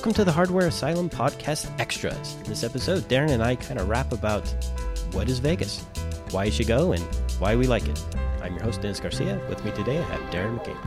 Welcome 0.00 0.14
to 0.14 0.24
the 0.24 0.32
Hardware 0.32 0.66
Asylum 0.66 1.10
Podcast 1.10 1.70
Extras. 1.78 2.36
In 2.36 2.44
this 2.44 2.64
episode, 2.64 3.02
Darren 3.02 3.32
and 3.32 3.42
I 3.42 3.54
kind 3.54 3.78
of 3.78 3.90
rap 3.90 4.12
about 4.12 4.48
what 5.12 5.28
is 5.28 5.40
Vegas, 5.40 5.84
why 6.30 6.44
you 6.44 6.50
should 6.50 6.68
go, 6.68 6.92
and 6.92 7.02
why 7.38 7.54
we 7.54 7.66
like 7.66 7.86
it. 7.86 8.02
I'm 8.40 8.54
your 8.54 8.62
host, 8.62 8.80
Dennis 8.80 8.98
Garcia. 8.98 9.38
With 9.50 9.62
me 9.62 9.72
today, 9.72 9.98
I 9.98 10.02
have 10.04 10.20
Darren 10.32 10.58
McCabe. 10.58 10.78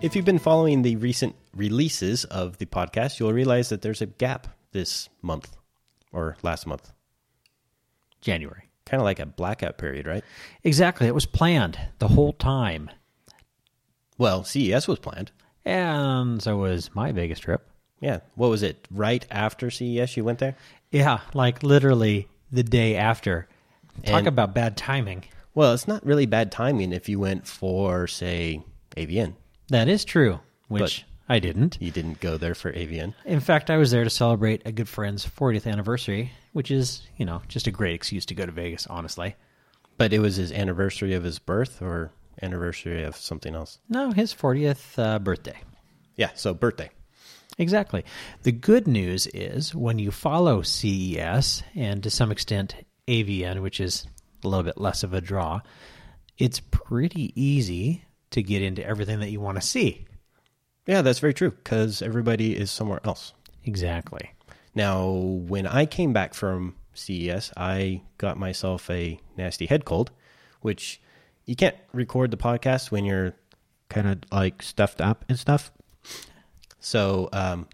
If 0.00 0.16
you've 0.16 0.24
been 0.24 0.38
following 0.38 0.80
the 0.80 0.96
recent 0.96 1.36
releases 1.54 2.24
of 2.24 2.56
the 2.56 2.64
podcast, 2.64 3.20
you'll 3.20 3.34
realize 3.34 3.68
that 3.68 3.82
there's 3.82 4.00
a 4.00 4.06
gap 4.06 4.48
this 4.72 5.10
month 5.20 5.54
or 6.12 6.38
last 6.42 6.66
month. 6.66 6.90
January. 8.22 8.62
Kind 8.86 9.00
of 9.00 9.04
like 9.04 9.20
a 9.20 9.26
blackout 9.26 9.76
period, 9.76 10.06
right? 10.06 10.24
Exactly. 10.64 11.06
It 11.06 11.14
was 11.14 11.26
planned 11.26 11.78
the 11.98 12.08
whole 12.08 12.32
time. 12.32 12.90
Well, 14.18 14.44
CES 14.44 14.88
was 14.88 14.98
planned. 14.98 15.30
And 15.64 16.42
so 16.42 16.56
was 16.56 16.90
my 16.94 17.12
Vegas 17.12 17.38
trip. 17.38 17.68
Yeah. 18.00 18.20
What 18.34 18.48
was 18.50 18.62
it? 18.62 18.88
Right 18.90 19.24
after 19.30 19.70
CES, 19.70 20.16
you 20.16 20.24
went 20.24 20.38
there? 20.40 20.56
Yeah, 20.90 21.20
like 21.34 21.62
literally 21.62 22.28
the 22.50 22.62
day 22.64 22.96
after. 22.96 23.48
Talk 24.04 24.20
And- 24.20 24.28
about 24.28 24.54
bad 24.54 24.76
timing. 24.76 25.24
Well, 25.54 25.74
it's 25.74 25.86
not 25.86 26.04
really 26.04 26.24
bad 26.26 26.50
timing 26.50 26.92
if 26.92 27.08
you 27.10 27.18
went 27.20 27.46
for, 27.46 28.06
say, 28.06 28.62
AVN. 28.96 29.34
That 29.68 29.86
is 29.88 30.04
true, 30.04 30.40
which 30.68 31.04
I 31.28 31.38
didn't. 31.38 31.78
You 31.80 31.90
didn't 31.90 32.20
go 32.20 32.36
there 32.36 32.54
for 32.54 32.72
AVN. 32.72 33.14
In 33.24 33.40
fact, 33.40 33.70
I 33.70 33.76
was 33.76 33.90
there 33.90 34.04
to 34.04 34.10
celebrate 34.10 34.62
a 34.64 34.72
good 34.72 34.88
friend's 34.88 35.24
40th 35.24 35.70
anniversary, 35.70 36.32
which 36.52 36.70
is, 36.70 37.02
you 37.16 37.24
know, 37.24 37.42
just 37.48 37.66
a 37.66 37.70
great 37.70 37.94
excuse 37.94 38.26
to 38.26 38.34
go 38.34 38.44
to 38.44 38.52
Vegas, 38.52 38.86
honestly. 38.86 39.36
But 39.96 40.12
it 40.12 40.18
was 40.18 40.36
his 40.36 40.52
anniversary 40.52 41.14
of 41.14 41.22
his 41.22 41.38
birth 41.38 41.80
or 41.80 42.12
anniversary 42.42 43.02
of 43.04 43.16
something 43.16 43.54
else. 43.54 43.78
No, 43.88 44.10
his 44.10 44.34
40th 44.34 44.98
uh, 44.98 45.18
birthday. 45.18 45.58
Yeah, 46.16 46.30
so 46.34 46.54
birthday. 46.54 46.90
Exactly. 47.58 48.04
The 48.42 48.52
good 48.52 48.86
news 48.88 49.26
is 49.28 49.74
when 49.74 49.98
you 49.98 50.10
follow 50.10 50.62
CES 50.62 51.62
and 51.74 52.02
to 52.02 52.10
some 52.10 52.32
extent 52.32 52.74
AVN, 53.08 53.62
which 53.62 53.80
is 53.80 54.06
a 54.42 54.48
little 54.48 54.64
bit 54.64 54.78
less 54.78 55.02
of 55.02 55.14
a 55.14 55.20
draw, 55.20 55.60
it's 56.38 56.60
pretty 56.70 57.32
easy 57.40 58.04
to 58.30 58.42
get 58.42 58.62
into 58.62 58.84
everything 58.84 59.20
that 59.20 59.30
you 59.30 59.40
want 59.40 59.60
to 59.60 59.66
see. 59.66 60.06
Yeah, 60.86 61.02
that's 61.02 61.20
very 61.20 61.34
true 61.34 61.50
because 61.50 62.02
everybody 62.02 62.56
is 62.56 62.70
somewhere 62.70 63.00
else. 63.04 63.32
Exactly. 63.64 64.32
Now, 64.74 65.10
when 65.10 65.66
I 65.66 65.86
came 65.86 66.12
back 66.12 66.34
from 66.34 66.74
CES, 66.94 67.52
I 67.56 68.02
got 68.18 68.38
myself 68.38 68.90
a 68.90 69.20
nasty 69.36 69.66
head 69.66 69.84
cold, 69.84 70.10
which 70.60 71.00
you 71.44 71.54
can't 71.54 71.76
record 71.92 72.30
the 72.30 72.36
podcast 72.36 72.90
when 72.90 73.04
you're 73.04 73.34
kind 73.88 74.08
of 74.08 74.18
like 74.32 74.62
stuffed 74.62 75.00
up 75.00 75.24
and 75.28 75.38
stuff. 75.38 75.70
So, 76.80 77.28
um, 77.32 77.68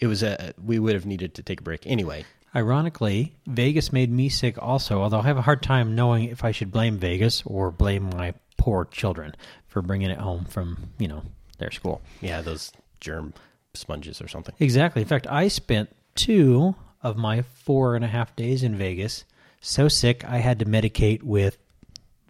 it 0.00 0.06
was 0.06 0.22
a 0.22 0.52
we 0.64 0.78
would 0.78 0.94
have 0.94 1.06
needed 1.06 1.34
to 1.34 1.42
take 1.42 1.60
a 1.60 1.62
break 1.62 1.86
anyway. 1.86 2.24
Ironically, 2.54 3.34
Vegas 3.46 3.92
made 3.92 4.10
me 4.10 4.28
sick 4.28 4.60
also, 4.60 5.00
although 5.00 5.20
I 5.20 5.22
have 5.22 5.38
a 5.38 5.42
hard 5.42 5.62
time 5.62 5.94
knowing 5.94 6.24
if 6.24 6.44
I 6.44 6.50
should 6.50 6.70
blame 6.70 6.98
Vegas 6.98 7.42
or 7.46 7.70
blame 7.70 8.10
my 8.10 8.34
poor 8.58 8.84
children 8.84 9.34
for 9.68 9.80
bringing 9.80 10.10
it 10.10 10.18
home 10.18 10.44
from, 10.44 10.90
you 10.98 11.08
know, 11.08 11.22
their 11.62 11.70
school. 11.70 12.02
Yeah, 12.20 12.42
those 12.42 12.72
germ 13.00 13.32
sponges 13.74 14.20
or 14.20 14.28
something. 14.28 14.54
Exactly. 14.58 15.02
In 15.02 15.08
fact, 15.08 15.26
I 15.28 15.48
spent 15.48 15.88
two 16.14 16.74
of 17.02 17.16
my 17.16 17.42
four 17.42 17.96
and 17.96 18.04
a 18.04 18.08
half 18.08 18.36
days 18.36 18.62
in 18.62 18.76
Vegas 18.76 19.24
so 19.60 19.88
sick 19.88 20.24
I 20.24 20.38
had 20.38 20.58
to 20.58 20.64
medicate 20.64 21.22
with 21.22 21.56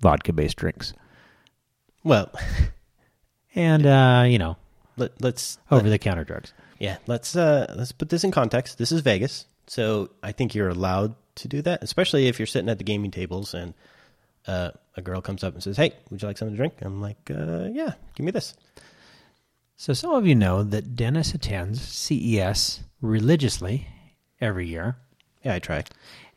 vodka 0.01 0.33
based 0.33 0.57
drinks. 0.57 0.93
Well, 2.05 2.31
And, 3.55 3.87
uh, 3.87 4.25
you 4.27 4.39
know, 4.39 4.57
let, 4.97 5.21
let's 5.21 5.59
over 5.71 5.89
the 5.89 5.99
counter 5.99 6.25
drugs. 6.25 6.53
Yeah, 6.79 6.99
let's 7.07 7.37
uh 7.37 7.73
let's 7.77 7.93
put 7.93 8.09
this 8.09 8.25
in 8.25 8.31
context. 8.31 8.79
This 8.79 8.91
is 8.93 9.03
Vegas, 9.03 9.47
so 9.67 10.11
I 10.23 10.33
think 10.33 10.55
you're 10.55 10.69
allowed 10.69 11.15
to 11.37 11.49
do 11.49 11.63
that, 11.63 11.83
especially 11.83 12.27
if 12.27 12.39
you're 12.41 12.47
sitting 12.47 12.69
at 12.69 12.79
the 12.79 12.85
gaming 12.85 13.11
tables 13.11 13.55
and 13.55 13.75
uh, 14.49 14.71
a 14.97 15.03
girl 15.03 15.21
comes 15.21 15.45
up 15.45 15.55
and 15.55 15.63
says, 15.63 15.77
"Hey, 15.77 15.93
would 16.11 16.21
you 16.21 16.27
like 16.27 16.39
something 16.39 16.55
to 16.55 16.57
drink?" 16.57 16.75
I'm 16.83 17.01
like, 17.01 17.31
uh, 17.31 17.69
"Yeah, 17.73 17.93
give 18.17 18.25
me 18.27 18.33
this." 18.33 18.55
So, 19.83 19.95
some 19.95 20.13
of 20.15 20.29
you 20.29 20.37
know 20.37 20.63
that 20.63 20.95
Dennis 20.95 21.35
attends 21.35 21.83
CES 21.83 22.85
religiously 23.01 23.89
every 24.41 24.69
year. 24.69 24.95
Yeah, 25.45 25.55
I 25.55 25.59
try. 25.59 25.83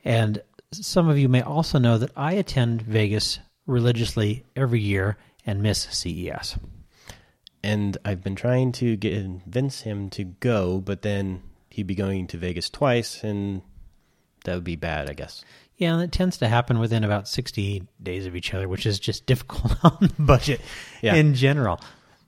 And 0.04 0.42
some 0.72 1.08
of 1.10 1.20
you 1.20 1.30
may 1.30 1.44
also 1.44 1.78
know 1.78 2.00
that 2.00 2.10
I 2.16 2.32
attend 2.34 2.82
Vegas 2.82 3.38
religiously 3.68 4.46
every 4.56 4.80
year 4.80 5.18
and 5.46 5.62
miss 5.62 5.84
CES. 5.92 6.58
And 7.62 8.00
I've 8.04 8.24
been 8.24 8.34
trying 8.34 8.72
to 8.72 8.96
get 8.96 9.14
convince 9.14 9.82
him 9.82 10.10
to 10.10 10.24
go, 10.24 10.82
but 10.82 11.04
then 11.04 11.44
he'd 11.70 11.86
be 11.86 11.94
going 11.94 12.26
to 12.26 12.38
Vegas 12.40 12.72
twice, 12.72 13.24
and 13.24 13.62
that 14.46 14.56
would 14.56 14.64
be 14.64 14.76
bad, 14.76 15.08
I 15.08 15.14
guess. 15.14 15.46
Yeah, 15.78 15.94
and 15.94 16.02
it 16.02 16.12
tends 16.12 16.38
to 16.38 16.48
happen 16.48 16.80
within 16.80 17.04
about 17.04 17.28
60 17.28 17.84
days 18.02 18.26
of 18.26 18.36
each 18.36 18.56
other, 18.56 18.68
which 18.68 18.88
is 18.88 19.00
just 19.00 19.26
difficult 19.28 19.76
on 19.84 19.98
the 20.02 20.24
budget 20.24 20.62
Yeah. 21.04 21.14
in 21.14 21.36
general. 21.36 21.80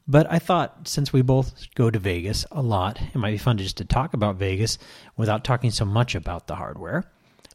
But 0.07 0.31
I 0.31 0.39
thought 0.39 0.87
since 0.87 1.11
we 1.11 1.21
both 1.21 1.67
go 1.75 1.89
to 1.91 1.99
Vegas 1.99 2.45
a 2.51 2.61
lot, 2.61 2.99
it 3.01 3.15
might 3.15 3.31
be 3.31 3.37
fun 3.37 3.57
to 3.57 3.63
just 3.63 3.77
to 3.77 3.85
talk 3.85 4.13
about 4.13 4.37
Vegas 4.37 4.77
without 5.17 5.43
talking 5.43 5.69
so 5.71 5.83
much 5.85 6.15
about 6.15 6.47
the 6.47 6.55
hardware. 6.55 7.03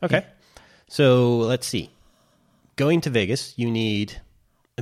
Okay. 0.03 0.27
So 0.89 1.39
let's 1.39 1.67
see. 1.67 1.91
Going 2.77 3.01
to 3.03 3.11
Vegas, 3.11 3.55
you 3.57 3.71
need 3.71 4.21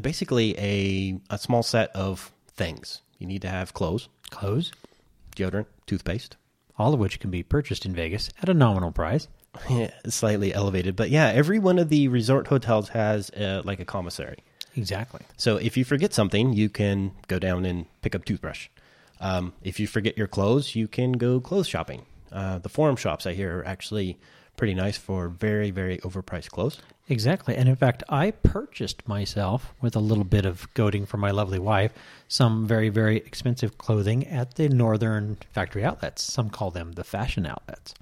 basically 0.00 0.56
a 0.59 1.20
a 1.30 1.38
small 1.38 1.62
set 1.62 1.91
of 1.94 2.32
things. 2.48 3.03
You 3.19 3.26
need 3.26 3.42
to 3.42 3.48
have 3.48 3.75
clothes, 3.75 4.09
Clothes, 4.30 4.72
deodorant, 5.36 5.66
toothpaste. 5.86 6.36
all 6.78 6.94
of 6.94 7.00
which 7.00 7.20
can 7.20 7.30
be 7.30 7.42
purchased 7.42 7.84
in 7.84 7.94
Vegas 7.94 8.30
at 8.42 8.48
a 8.48 8.54
nominal 8.54 8.91
price. 8.92 9.28
Yeah, 9.69 9.91
slightly 10.09 10.54
elevated, 10.54 10.97
but 10.97 11.10
yeah, 11.10 11.28
every 11.28 11.59
one 11.59 11.78
of 11.78 11.88
the 11.88 12.09
resort 12.09 12.47
hotels 12.47 12.88
has 12.91 13.30
uh, 13.30 13.62
like 13.64 13.78
a 13.80 13.84
commissary. 13.84 14.38
Exactly. 14.76 15.20
So 15.36 15.56
if 15.56 15.76
you 15.76 15.84
forget 15.84 16.12
something, 16.14 16.53
you 16.53 16.69
can 16.69 17.12
go 17.28 17.38
down 17.38 17.64
and 17.64 17.86
pick 18.03 18.14
up 18.14 18.25
toothbrush. 18.25 18.69
Um, 19.20 19.53
if 19.62 19.78
you 19.78 19.86
forget 19.86 20.16
your 20.16 20.28
clothes, 20.28 20.75
you 20.75 20.88
can 20.88 21.12
go 21.12 21.41
clothes 21.41 21.69
shopping. 21.69 22.06
Uh, 22.32 22.58
the 22.58 22.69
forum 22.69 22.97
shops 22.97 23.26
I 23.26 23.34
hear 23.34 23.59
are 23.59 23.66
actually 23.66 24.19
pretty 24.56 24.75
nice 24.75 24.97
for 24.97 25.28
very 25.28 25.70
very 25.70 25.98
overpriced 25.98 26.50
clothes. 26.50 26.80
Exactly. 27.09 27.56
And 27.56 27.69
in 27.69 27.75
fact, 27.75 28.04
I 28.09 28.30
purchased 28.30 29.06
myself, 29.09 29.75
with 29.80 29.97
a 29.97 30.00
little 30.00 30.25
bit 30.25 30.47
of 30.47 30.72
goading 30.75 31.06
from 31.06 31.19
my 31.19 31.32
lovely 31.32 31.59
wife, 31.59 31.92
some 32.28 32.69
very, 32.69 32.88
very 32.88 33.16
expensive 33.16 33.78
clothing 33.78 34.25
at 34.28 34.54
the 34.54 34.69
northern 34.69 35.38
factory 35.53 35.84
outlets. 35.84 36.22
Some 36.22 36.50
call 36.50 36.70
them 36.70 36.92
the 36.92 37.03
fashion 37.03 37.47
outlets. 37.47 37.94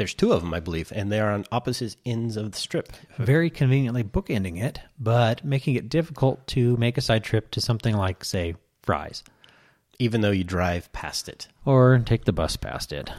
There's 0.00 0.14
two 0.14 0.32
of 0.32 0.40
them, 0.40 0.54
I 0.54 0.60
believe, 0.60 0.90
and 0.96 1.12
they 1.12 1.20
are 1.20 1.30
on 1.30 1.44
opposite 1.52 1.94
ends 2.06 2.38
of 2.38 2.52
the 2.52 2.58
strip. 2.58 2.90
Very 3.18 3.50
conveniently 3.50 4.02
bookending 4.02 4.58
it, 4.58 4.80
but 4.98 5.44
making 5.44 5.74
it 5.74 5.90
difficult 5.90 6.46
to 6.48 6.74
make 6.78 6.96
a 6.96 7.02
side 7.02 7.22
trip 7.22 7.50
to 7.50 7.60
something 7.60 7.94
like, 7.94 8.24
say, 8.24 8.54
Fry's, 8.82 9.22
Even 9.98 10.22
though 10.22 10.30
you 10.30 10.42
drive 10.42 10.90
past 10.92 11.28
it. 11.28 11.48
or 11.66 11.98
take 12.06 12.24
the 12.24 12.32
bus 12.32 12.56
past 12.56 12.94
it 12.94 13.10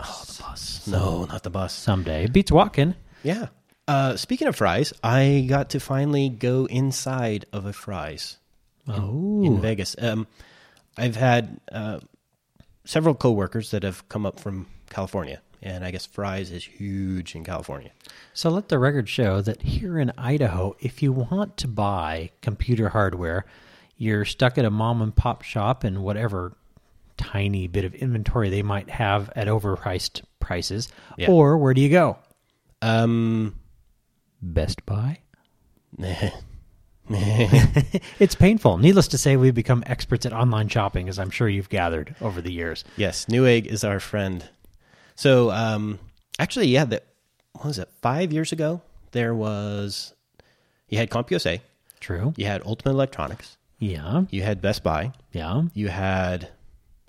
Oh, 0.00 0.24
the 0.26 0.42
bus. 0.42 0.88
No, 0.88 1.24
not 1.26 1.44
the 1.44 1.50
bus. 1.50 1.72
someday. 1.72 2.24
It 2.24 2.32
beats 2.32 2.50
walking. 2.50 2.96
Yeah. 3.22 3.46
Uh, 3.86 4.16
speaking 4.16 4.48
of 4.48 4.56
Fry's, 4.56 4.92
I 5.04 5.46
got 5.48 5.70
to 5.70 5.78
finally 5.78 6.30
go 6.30 6.66
inside 6.66 7.44
of 7.52 7.64
a 7.64 7.72
Fry's 7.72 8.38
Oh, 8.88 9.44
in 9.44 9.60
Vegas. 9.60 9.94
Um, 10.00 10.26
I've 10.96 11.14
had 11.14 11.60
uh, 11.70 12.00
several 12.84 13.14
coworkers 13.14 13.70
that 13.70 13.84
have 13.84 14.08
come 14.08 14.26
up 14.26 14.40
from 14.40 14.66
California, 14.90 15.40
and 15.62 15.84
I 15.84 15.90
guess 15.90 16.06
Fry's 16.06 16.50
is 16.50 16.64
huge 16.64 17.34
in 17.34 17.44
California. 17.44 17.90
So 18.34 18.50
let 18.50 18.68
the 18.68 18.78
record 18.78 19.08
show 19.08 19.40
that 19.42 19.62
here 19.62 19.98
in 19.98 20.12
Idaho, 20.16 20.76
if 20.80 21.02
you 21.02 21.12
want 21.12 21.56
to 21.58 21.68
buy 21.68 22.30
computer 22.42 22.90
hardware, 22.90 23.44
you're 23.96 24.24
stuck 24.24 24.58
at 24.58 24.64
a 24.64 24.70
mom 24.70 25.02
and 25.02 25.14
pop 25.14 25.42
shop 25.42 25.84
and 25.84 26.02
whatever 26.02 26.56
tiny 27.16 27.66
bit 27.66 27.84
of 27.84 27.94
inventory 27.94 28.48
they 28.48 28.62
might 28.62 28.88
have 28.90 29.30
at 29.34 29.48
overpriced 29.48 30.22
prices. 30.40 30.88
Yeah. 31.16 31.30
Or 31.30 31.58
where 31.58 31.74
do 31.74 31.80
you 31.80 31.88
go? 31.88 32.18
Um, 32.80 33.56
Best 34.40 34.86
Buy? 34.86 35.18
It's 37.10 38.34
painful. 38.34 38.76
Needless 38.78 39.08
to 39.08 39.18
say, 39.18 39.36
we've 39.36 39.54
become 39.54 39.82
experts 39.86 40.26
at 40.26 40.32
online 40.32 40.68
shopping, 40.68 41.08
as 41.08 41.18
I'm 41.18 41.30
sure 41.30 41.48
you've 41.48 41.70
gathered 41.70 42.14
over 42.20 42.42
the 42.42 42.52
years. 42.52 42.84
yes, 42.96 43.24
Newegg 43.26 43.64
is 43.66 43.82
our 43.82 43.98
friend. 43.98 44.44
So, 45.18 45.50
um, 45.50 45.98
actually, 46.38 46.68
yeah, 46.68 46.84
that 46.84 47.04
what 47.54 47.64
was 47.64 47.78
it? 47.80 47.88
Five 48.02 48.32
years 48.32 48.52
ago, 48.52 48.82
there 49.10 49.34
was 49.34 50.14
you 50.88 50.96
had 50.96 51.10
CompUSA, 51.10 51.60
True. 51.98 52.32
you 52.36 52.46
had 52.46 52.62
Ultimate 52.64 52.92
Electronics, 52.92 53.56
Yeah. 53.80 54.26
you 54.30 54.42
had 54.42 54.60
Best 54.62 54.84
Buy, 54.84 55.12
Yeah. 55.32 55.62
you 55.74 55.88
had 55.88 56.50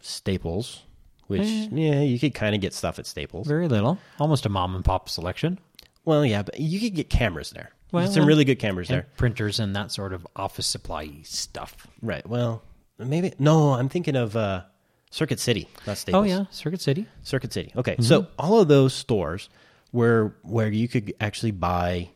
Staples, 0.01 0.81
which 1.27 1.45
yeah, 1.45 2.01
you 2.01 2.17
could 2.17 2.33
kind 2.33 2.56
of 2.56 2.61
get 2.61 2.73
stuff 2.73 2.97
at 2.97 3.06
Staples. 3.06 3.45
Very 3.47 3.67
little, 3.67 4.00
almost 4.19 4.44
a 4.47 4.50
mom 4.50 4.73
and 4.75 4.83
pop 4.83 5.07
selection. 5.07 5.59
Well, 6.03 6.25
yeah, 6.25 6.41
but 6.41 6.59
you 6.59 6.79
could 6.79 6.95
get 6.95 7.11
cameras 7.11 7.51
there. 7.51 7.69
Well, 7.91 8.07
Some 8.07 8.25
really 8.25 8.44
good 8.44 8.57
cameras 8.57 8.88
there. 8.88 9.06
printers 9.17 9.59
and 9.59 9.75
that 9.75 9.91
sort 9.91 10.13
of 10.13 10.25
office 10.35 10.65
supply 10.65 11.09
stuff. 11.23 11.85
Right. 12.01 12.27
Well, 12.27 12.63
maybe 12.97 13.33
no. 13.38 13.73
I'm 13.73 13.88
thinking 13.89 14.15
of 14.15 14.35
uh, 14.35 14.63
Circuit 15.11 15.39
City, 15.39 15.67
not 15.88 15.97
Staples. 15.97 16.21
Oh 16.21 16.23
yeah, 16.23 16.45
Circuit 16.51 16.81
City. 16.81 17.07
Circuit 17.23 17.51
City. 17.51 17.71
Okay, 17.75 17.95
so 18.00 18.27
all 18.38 18.59
of 18.61 18.67
those 18.67 18.94
stores 18.94 19.50
were 19.91 20.35
where 20.44 20.69
you 20.69 20.88
could 20.88 21.13
actually 21.19 21.51
buy 21.51 22.09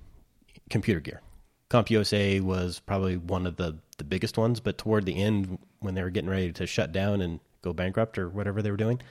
computer 0.69 0.99
gear. 0.99 1.21
CompUSA 1.69 2.41
was 2.41 2.79
probably 2.79 3.17
one 3.17 3.47
of 3.47 3.55
the 3.55 3.77
the 3.97 4.03
biggest 4.03 4.37
ones, 4.37 4.59
but 4.59 4.77
toward 4.77 5.05
the 5.05 5.21
end, 5.21 5.57
when 5.79 5.95
they 5.95 6.03
were 6.03 6.09
getting 6.09 6.29
ready 6.29 6.51
to 6.51 6.67
shut 6.67 6.91
down 6.91 7.21
and 7.21 7.39
go 7.61 7.73
bankrupt 7.73 8.17
or 8.17 8.29
whatever 8.29 8.61
they 8.61 8.71
were 8.71 8.77
doing, 8.77 9.01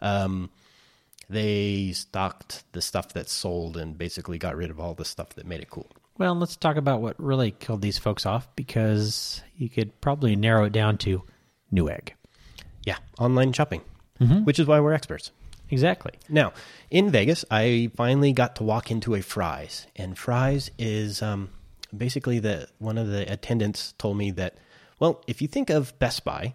um, 0.00 0.50
they 1.28 1.92
stocked 1.92 2.64
the 2.72 2.80
stuff 2.80 3.12
that 3.12 3.28
sold 3.28 3.76
and 3.76 3.98
basically 3.98 4.38
got 4.38 4.56
rid 4.56 4.70
of 4.70 4.80
all 4.80 4.94
the 4.94 5.04
stuff 5.04 5.30
that 5.34 5.46
made 5.46 5.60
it 5.60 5.70
cool. 5.70 5.90
Well, 6.16 6.34
let's 6.34 6.56
talk 6.56 6.76
about 6.76 7.00
what 7.00 7.14
really 7.20 7.52
killed 7.52 7.82
these 7.82 7.98
folks 7.98 8.26
off 8.26 8.48
because 8.56 9.42
you 9.56 9.68
could 9.68 10.00
probably 10.00 10.34
narrow 10.34 10.64
it 10.64 10.72
down 10.72 10.98
to 10.98 11.22
Newegg. 11.72 12.10
Yeah, 12.88 12.96
online 13.18 13.52
shopping, 13.52 13.82
which 14.44 14.58
is 14.58 14.66
why 14.66 14.80
we're 14.80 14.94
experts. 14.94 15.30
Exactly. 15.68 16.12
Now, 16.30 16.54
in 16.90 17.10
Vegas, 17.10 17.44
I 17.50 17.90
finally 17.94 18.32
got 18.32 18.56
to 18.56 18.62
walk 18.62 18.90
into 18.90 19.14
a 19.14 19.20
Fry's, 19.20 19.86
and 19.94 20.16
Fry's 20.16 20.70
is 20.78 21.20
um, 21.20 21.50
basically 21.94 22.38
the 22.38 22.66
one 22.78 22.96
of 22.96 23.08
the 23.08 23.30
attendants 23.30 23.92
told 23.98 24.16
me 24.16 24.30
that, 24.30 24.56
well, 24.98 25.22
if 25.26 25.42
you 25.42 25.48
think 25.48 25.68
of 25.68 25.98
Best 25.98 26.24
Buy, 26.24 26.54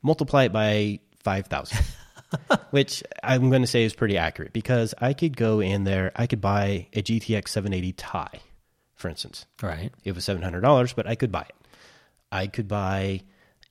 multiply 0.00 0.44
it 0.44 0.52
by 0.54 1.00
five 1.22 1.48
thousand, 1.48 1.84
which 2.70 3.02
I'm 3.22 3.50
going 3.50 3.60
to 3.60 3.68
say 3.68 3.84
is 3.84 3.92
pretty 3.92 4.16
accurate 4.16 4.54
because 4.54 4.94
I 4.98 5.12
could 5.12 5.36
go 5.36 5.60
in 5.60 5.84
there, 5.84 6.10
I 6.16 6.26
could 6.26 6.40
buy 6.40 6.86
a 6.94 7.02
GTX 7.02 7.48
780 7.48 7.92
Ti, 7.92 8.40
for 8.94 9.10
instance. 9.10 9.44
Right. 9.62 9.92
It 10.04 10.14
was 10.14 10.24
seven 10.24 10.40
hundred 10.40 10.62
dollars, 10.62 10.94
but 10.94 11.06
I 11.06 11.16
could 11.16 11.30
buy 11.30 11.42
it. 11.42 11.54
I 12.32 12.46
could 12.46 12.66
buy 12.66 13.20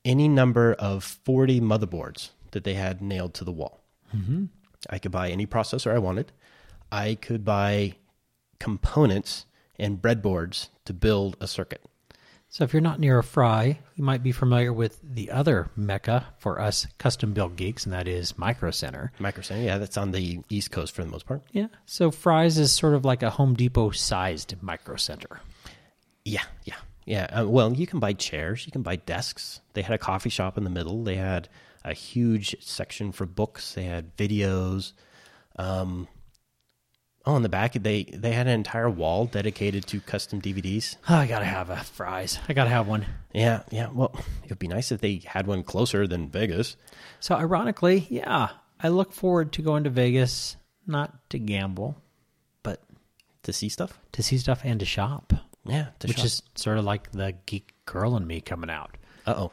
any 0.05 0.29
number 0.29 0.73
of 0.73 1.03
forty 1.03 1.59
motherboards 1.59 2.29
that 2.51 2.63
they 2.63 2.75
had 2.75 3.01
nailed 3.01 3.33
to 3.33 3.43
the 3.43 3.51
wall. 3.51 3.83
Mm-hmm. 4.15 4.45
I 4.89 4.99
could 4.99 5.11
buy 5.11 5.29
any 5.29 5.45
processor 5.45 5.91
I 5.93 5.97
wanted. 5.97 6.31
I 6.91 7.15
could 7.15 7.43
buy 7.43 7.95
components 8.59 9.45
and 9.77 10.01
breadboards 10.01 10.69
to 10.85 10.93
build 10.93 11.35
a 11.41 11.47
circuit. 11.47 11.81
So 12.47 12.63
if 12.63 12.71
you're 12.71 12.81
not 12.81 13.01
near 13.01 13.19
a 13.19 13.23
fry, 13.23 13.79
you 13.95 14.03
might 14.05 14.23
be 14.23 14.31
familiar 14.31 14.71
with 14.71 14.97
the 15.03 15.31
other 15.31 15.69
mecca 15.75 16.27
for 16.37 16.61
us 16.61 16.87
custom 16.97 17.33
built 17.33 17.57
geeks, 17.57 17.83
and 17.83 17.91
that 17.91 18.07
is 18.07 18.37
Micro 18.37 18.71
Center. 18.71 19.11
Micro 19.19 19.43
Center, 19.43 19.63
yeah, 19.63 19.77
that's 19.77 19.97
on 19.97 20.11
the 20.11 20.39
East 20.47 20.71
Coast 20.71 20.95
for 20.95 21.03
the 21.03 21.11
most 21.11 21.25
part. 21.25 21.41
Yeah. 21.51 21.67
So 21.85 22.11
Fry's 22.11 22.57
is 22.57 22.71
sort 22.71 22.93
of 22.93 23.03
like 23.03 23.23
a 23.23 23.31
Home 23.31 23.55
Depot 23.55 23.89
sized 23.89 24.55
Micro 24.61 24.95
Center. 24.95 25.41
Yeah, 26.23 26.43
yeah, 26.63 26.77
yeah. 27.05 27.25
Uh, 27.39 27.47
well, 27.47 27.71
you 27.73 27.87
can 27.87 27.99
buy 27.99 28.13
chairs, 28.13 28.65
you 28.65 28.71
can 28.71 28.81
buy 28.81 28.95
desks. 28.97 29.61
They 29.73 29.81
had 29.81 29.93
a 29.93 29.97
coffee 29.99 30.29
shop 30.29 30.57
in 30.57 30.63
the 30.63 30.69
middle. 30.69 31.03
They 31.03 31.15
had 31.15 31.47
a 31.83 31.93
huge 31.93 32.55
section 32.61 33.11
for 33.11 33.25
books. 33.25 33.73
They 33.73 33.83
had 33.83 34.15
videos. 34.17 34.93
Um, 35.57 36.07
oh, 37.25 37.35
in 37.37 37.43
the 37.43 37.49
back, 37.49 37.73
they 37.73 38.03
they 38.03 38.31
had 38.33 38.47
an 38.47 38.53
entire 38.53 38.89
wall 38.89 39.25
dedicated 39.25 39.85
to 39.87 39.99
custom 40.01 40.41
DVDs. 40.41 40.97
Oh, 41.09 41.15
I 41.15 41.27
gotta 41.27 41.45
have 41.45 41.69
a 41.69 41.77
Fry's. 41.77 42.39
I 42.49 42.53
gotta 42.53 42.69
have 42.69 42.87
one. 42.87 43.05
Yeah, 43.33 43.63
yeah. 43.71 43.89
Well, 43.93 44.11
it 44.43 44.49
would 44.49 44.59
be 44.59 44.67
nice 44.67 44.91
if 44.91 45.01
they 45.01 45.21
had 45.25 45.47
one 45.47 45.63
closer 45.63 46.07
than 46.07 46.29
Vegas. 46.29 46.75
So 47.19 47.35
ironically, 47.35 48.07
yeah, 48.09 48.49
I 48.79 48.89
look 48.89 49.13
forward 49.13 49.51
to 49.53 49.61
going 49.61 49.83
to 49.85 49.89
Vegas, 49.89 50.57
not 50.87 51.29
to 51.29 51.39
gamble, 51.39 52.01
but 52.63 52.81
To 53.43 53.53
see 53.53 53.69
stuff. 53.69 53.99
to 54.13 54.23
see 54.23 54.37
stuff 54.37 54.61
and 54.63 54.79
to 54.79 54.85
shop, 54.85 55.33
Yeah, 55.65 55.87
to 55.99 56.07
which 56.07 56.23
is 56.23 56.41
sort 56.55 56.77
of 56.77 56.85
like 56.85 57.11
the 57.11 57.35
geek 57.45 57.73
girl 57.85 58.15
in 58.17 58.27
me 58.27 58.41
coming 58.41 58.69
out. 58.69 58.97
Uh 59.25 59.33
oh. 59.37 59.51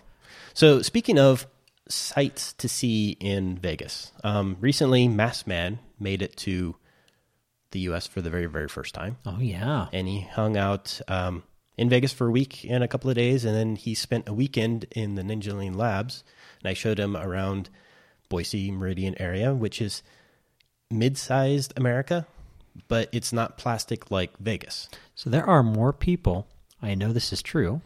So 0.55 0.83
speaking 0.83 1.19
of 1.19 1.47
sights 1.89 2.53
to 2.55 2.69
see 2.69 3.17
in 3.21 3.57
Vegas, 3.59 4.13
um, 4.23 4.57
recently 4.61 5.09
Mass 5.09 5.47
Man 5.47 5.79
made 5.99 6.23
it 6.23 6.37
to 6.39 6.77
the 7.71 7.81
U.S. 7.81 8.07
for 8.07 8.21
the 8.21 8.31
very 8.31 8.47
very 8.47 8.69
first 8.69 8.95
time, 8.95 9.17
Oh 9.25 9.39
yeah, 9.41 9.89
and 9.93 10.07
he 10.07 10.21
hung 10.21 10.57
out 10.59 11.01
um, 11.09 11.43
in 11.79 11.89
Vegas 11.89 12.13
for 12.13 12.27
a 12.27 12.31
week 12.31 12.67
and 12.69 12.85
a 12.85 12.89
couple 12.89 13.09
of 13.09 13.17
days, 13.17 13.45
and 13.45 13.57
then 13.57 13.77
he 13.77 13.95
spent 13.95 14.29
a 14.29 14.35
weekend 14.35 14.85
in 14.93 15.15
the 15.15 15.23
Ninja 15.23 15.57
Lane 15.57 15.75
Labs, 15.75 16.23
and 16.63 16.69
I 16.69 16.75
showed 16.75 17.01
him 17.01 17.17
around 17.17 17.71
Boise 18.29 18.71
Meridian 18.71 19.21
area, 19.21 19.55
which 19.55 19.81
is 19.81 20.03
mid-sized 20.91 21.73
America, 21.77 22.27
but 22.89 23.09
it's 23.13 23.33
not 23.33 23.59
plastic 23.59 24.11
like 24.11 24.37
Vegas. 24.39 24.89
So 25.15 25.31
there 25.31 25.47
are 25.49 25.63
more 25.63 25.93
people, 25.93 26.47
I 26.81 26.95
know 26.95 27.13
this 27.13 27.33
is 27.33 27.43
true, 27.43 27.81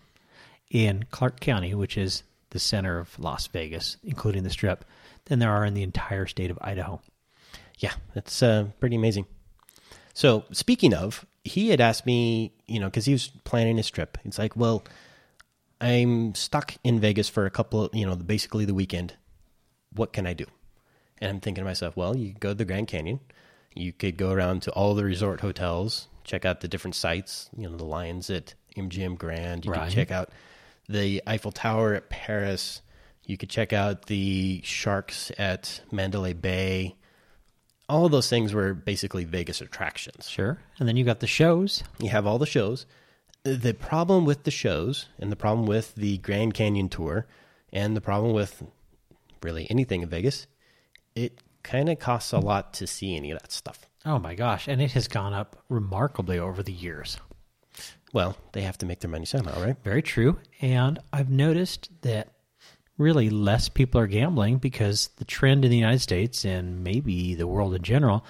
in 0.71 1.07
Clark 1.11 1.41
County, 1.41 1.75
which 1.75 1.97
is 1.97 2.23
the 2.51 2.59
center 2.59 2.99
of 2.99 3.19
Las 3.19 3.47
Vegas, 3.49 3.97
including 4.03 4.43
the 4.43 4.51
strip, 4.51 4.85
than 5.27 5.39
there 5.39 5.51
are 5.51 5.65
in 5.65 5.75
the 5.75 5.83
entire 5.83 6.27
state 6.27 6.51
of 6.51 6.59
Idaho. 6.61 7.01
Yeah, 7.79 7.93
that's 8.15 8.43
uh, 8.43 8.69
pretty 8.81 8.97
amazing. 8.97 9.27
So, 10.15 10.45
speaking 10.53 10.95
of, 10.95 11.27
he 11.45 11.69
had 11.69 11.81
asked 11.81 12.07
me, 12.07 12.53
you 12.67 12.81
know, 12.81 12.87
because 12.87 13.05
he 13.05 13.13
was 13.13 13.29
planning 13.45 13.77
his 13.77 13.91
trip. 13.91 14.19
It's 14.25 14.39
like, 14.39 14.57
well, 14.57 14.83
I'm 15.81 16.35
stuck 16.35 16.75
in 16.83 17.01
Vegas 17.01 17.29
for 17.29 17.45
a 17.45 17.51
couple 17.51 17.85
of, 17.85 17.95
you 17.95 18.07
know, 18.07 18.17
basically 18.17 18.65
the 18.65 18.75
weekend. 18.75 19.15
What 19.95 20.13
can 20.13 20.27
I 20.27 20.33
do? 20.33 20.47
And 21.19 21.31
I'm 21.31 21.41
thinking 21.41 21.63
to 21.63 21.67
myself, 21.67 21.97
well, 21.97 22.17
you 22.17 22.33
go 22.33 22.51
to 22.51 22.55
the 22.55 22.65
Grand 22.65 22.89
Canyon. 22.89 23.21
You 23.77 23.93
could 23.93 24.17
go 24.17 24.31
around 24.33 24.63
to 24.63 24.71
all 24.73 24.95
the 24.95 25.05
resort 25.05 25.41
hotels, 25.41 26.09
check 26.25 26.45
out 26.45 26.61
the 26.61 26.69
different 26.69 26.95
sites, 26.95 27.51
you 27.57 27.69
know, 27.69 27.77
the 27.77 27.85
Lions 27.85 28.31
at 28.31 28.55
MGM 28.77 29.17
Grand. 29.17 29.65
You 29.65 29.73
Right. 29.73 29.85
could 29.89 29.95
check 29.95 30.11
out 30.11 30.31
the 30.89 31.23
Eiffel 31.27 31.53
Tower 31.53 31.95
at 31.95 32.09
Paris. 32.09 32.81
You 33.25 33.37
could 33.37 33.51
check 33.51 33.73
out 33.73 34.07
the 34.07 34.61
sharks 34.65 35.33
at 35.39 35.81
Mandalay 35.91 36.33
Bay 36.33 36.97
all 37.89 38.05
of 38.05 38.11
those 38.13 38.29
things 38.29 38.53
were 38.53 38.75
basically 38.75 39.25
Vegas 39.25 39.61
attractions. 39.61 40.29
Sure. 40.29 40.59
And 40.79 40.89
then 40.89 40.97
you 40.97 41.05
got 41.05 41.21
the 41.21 41.27
shows. 41.29 41.85
You 42.01 42.09
have 42.11 42.27
all 42.27 42.39
the 42.39 42.47
shows. 42.47 42.85
The 43.45 43.75
problem 43.75 44.25
with 44.25 44.43
the 44.43 44.51
shows, 44.51 45.07
and 45.21 45.31
the 45.31 45.37
problem 45.37 45.67
with 45.69 45.95
the 45.95 46.19
Grand 46.19 46.53
Canyon 46.53 46.89
tour, 46.89 47.27
and 47.73 47.97
the 47.97 48.01
problem 48.01 48.33
with 48.33 48.65
really 49.41 49.71
anything 49.71 50.03
in 50.03 50.09
Vegas, 50.09 50.49
it 51.15 51.39
kind 51.67 51.89
of 51.89 51.99
costs 51.99 52.33
a 52.33 52.39
lot 52.39 52.75
to 52.75 52.87
see 52.87 53.17
any 53.17 53.33
of 53.33 53.41
that 53.41 53.53
stuff. 53.53 53.87
Oh 54.05 54.19
my 54.19 54.35
gosh. 54.35 54.69
And 54.69 54.81
it 54.81 54.93
has 54.93 55.09
gone 55.09 55.35
up 55.35 55.57
remarkably 55.69 56.39
over 56.39 56.63
the 56.63 56.73
years. 56.73 57.19
Well, 58.13 58.37
they 58.53 58.63
have 58.63 58.79
to 58.79 58.87
make 58.87 59.01
their 59.01 59.11
money 59.11 59.27
somehow, 59.27 59.61
right? 59.61 59.77
Very 59.83 60.01
true. 60.01 60.39
And 60.61 61.01
I've 61.13 61.29
noticed 61.29 61.91
that 62.03 62.33
really 62.99 63.29
less 63.31 63.69
people 63.69 64.01
are 64.01 64.07
gambling 64.07 64.59
because 64.59 65.09
the 65.17 65.25
trend 65.25 65.65
in 65.65 65.71
the 65.71 65.77
United 65.77 66.01
States 66.01 66.45
and 66.45 66.85
maybe 66.85 67.35
the 67.35 67.49
world 67.49 67.75
in 67.75 67.83
general 67.83 68.25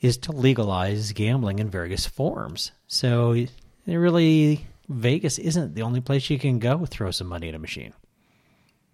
is 0.00 0.18
to 0.18 0.32
legalize 0.32 1.12
gambling 1.12 1.60
in 1.60 1.70
various 1.70 2.06
forms. 2.06 2.72
So 2.86 3.32
it 3.32 3.50
really, 3.86 4.66
Vegas 4.88 5.38
isn't 5.38 5.74
the 5.74 5.82
only 5.82 6.02
place 6.02 6.28
you 6.28 6.38
can 6.38 6.58
go 6.58 6.84
throw 6.84 7.10
some 7.10 7.28
money 7.28 7.48
at 7.48 7.54
a 7.54 7.58
machine. 7.58 7.94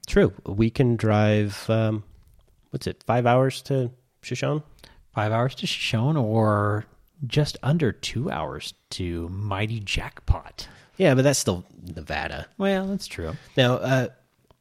True. 0.07 0.33
We 0.47 0.71
can 0.71 0.97
drive, 0.97 1.69
um, 1.69 2.05
what's 2.71 2.87
it, 2.87 3.03
five 3.07 3.27
hours 3.27 3.63
to 3.63 3.91
Shoshone? 4.23 4.63
Five 5.15 5.33
hours 5.33 5.55
to 5.57 5.67
Shoshone 5.67 6.17
or 6.17 6.85
just 7.27 7.57
under 7.63 7.93
two 7.93 8.31
hours 8.31 8.75
to 8.91 9.29
Mighty 9.29 9.81
Jackpot. 9.81 10.69
Yeah, 10.97 11.15
but 11.15 11.23
that's 11.23 11.39
still 11.39 11.65
Nevada. 11.95 12.47
Well, 12.59 12.87
that's 12.89 13.07
true. 13.07 13.37
Now, 13.57 13.75
uh, 13.75 14.09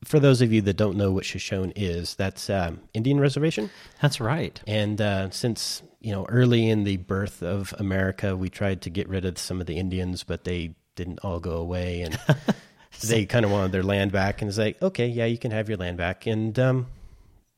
for 0.04 0.20
those 0.20 0.42
of 0.42 0.54
you 0.54 0.62
that 0.62 0.78
don't 0.78 0.98
know 0.98 1.12
what 1.12 1.26
Shoshone 1.26 1.74
is, 1.76 2.16
that's 2.16 2.50
um, 2.50 2.80
Indian 2.94 3.20
reservation. 3.20 3.70
That's 4.02 4.20
right. 4.20 4.60
And 4.68 5.02
uh, 5.02 5.30
since 5.32 5.82
you 6.00 6.12
know 6.12 6.26
early 6.30 6.70
in 6.70 6.84
the 6.84 6.98
birth 6.98 7.42
of 7.42 7.74
America, 7.80 8.36
we 8.36 8.50
tried 8.50 8.82
to 8.84 8.90
get 8.90 9.10
rid 9.10 9.26
of 9.26 9.38
some 9.38 9.60
of 9.60 9.68
the 9.68 9.78
Indians, 9.78 10.24
but 10.24 10.44
they 10.44 10.76
didn't 10.96 11.20
all 11.20 11.40
go 11.40 11.58
away, 11.58 12.02
and 12.02 12.20
they 13.04 13.26
kind 13.26 13.46
of 13.46 13.52
wanted 13.52 13.72
their 13.72 13.84
land 13.84 14.12
back. 14.12 14.42
And 14.42 14.50
it's 14.50 14.58
like, 14.58 14.82
okay, 14.82 15.08
yeah, 15.08 15.26
you 15.26 15.38
can 15.38 15.52
have 15.52 15.70
your 15.70 15.78
land 15.78 15.98
back, 15.98 16.28
and 16.28 16.58
um, 16.60 16.88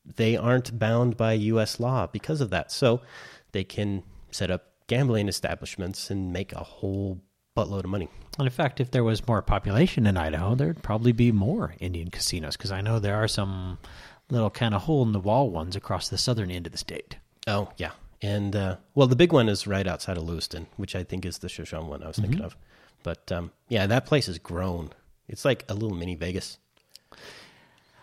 they 0.04 0.36
aren't 0.36 0.78
bound 0.78 1.16
by 1.16 1.32
U.S. 1.32 1.80
law 1.80 2.06
because 2.06 2.40
of 2.40 2.50
that, 2.50 2.72
so 2.72 3.00
they 3.52 3.64
can 3.64 4.02
set 4.30 4.50
up 4.50 4.66
gambling 4.86 5.28
establishments 5.28 6.10
and 6.10 6.32
make 6.32 6.52
a 6.52 6.64
whole 6.64 7.20
buttload 7.56 7.84
of 7.84 7.90
money. 7.90 8.08
And 8.38 8.46
in 8.46 8.52
fact, 8.52 8.80
if 8.80 8.90
there 8.90 9.04
was 9.04 9.26
more 9.26 9.42
population 9.42 10.06
in 10.06 10.16
Idaho, 10.16 10.54
there'd 10.54 10.82
probably 10.82 11.12
be 11.12 11.32
more 11.32 11.74
Indian 11.78 12.10
casinos 12.10 12.56
because 12.56 12.72
I 12.72 12.80
know 12.80 12.98
there 12.98 13.16
are 13.16 13.28
some 13.28 13.78
little 14.30 14.50
kind 14.50 14.74
of 14.74 14.82
hole 14.82 15.02
in 15.02 15.12
the 15.12 15.20
wall 15.20 15.50
ones 15.50 15.76
across 15.76 16.08
the 16.08 16.18
southern 16.18 16.50
end 16.50 16.66
of 16.66 16.72
the 16.72 16.78
state. 16.78 17.16
Oh 17.46 17.70
yeah, 17.76 17.92
and 18.22 18.54
uh, 18.54 18.76
well, 18.94 19.06
the 19.06 19.16
big 19.16 19.32
one 19.32 19.48
is 19.48 19.66
right 19.66 19.86
outside 19.86 20.16
of 20.16 20.24
Lewiston, 20.24 20.66
which 20.76 20.94
I 20.94 21.04
think 21.04 21.24
is 21.24 21.38
the 21.38 21.48
Shoshone 21.48 21.88
one 21.88 22.02
I 22.02 22.08
was 22.08 22.16
thinking 22.16 22.42
of. 22.42 22.56
But 23.02 23.30
um, 23.32 23.50
yeah, 23.68 23.86
that 23.86 24.06
place 24.06 24.26
has 24.26 24.38
grown. 24.38 24.90
It's 25.28 25.44
like 25.44 25.64
a 25.68 25.74
little 25.74 25.96
mini 25.96 26.16
Vegas. 26.16 26.58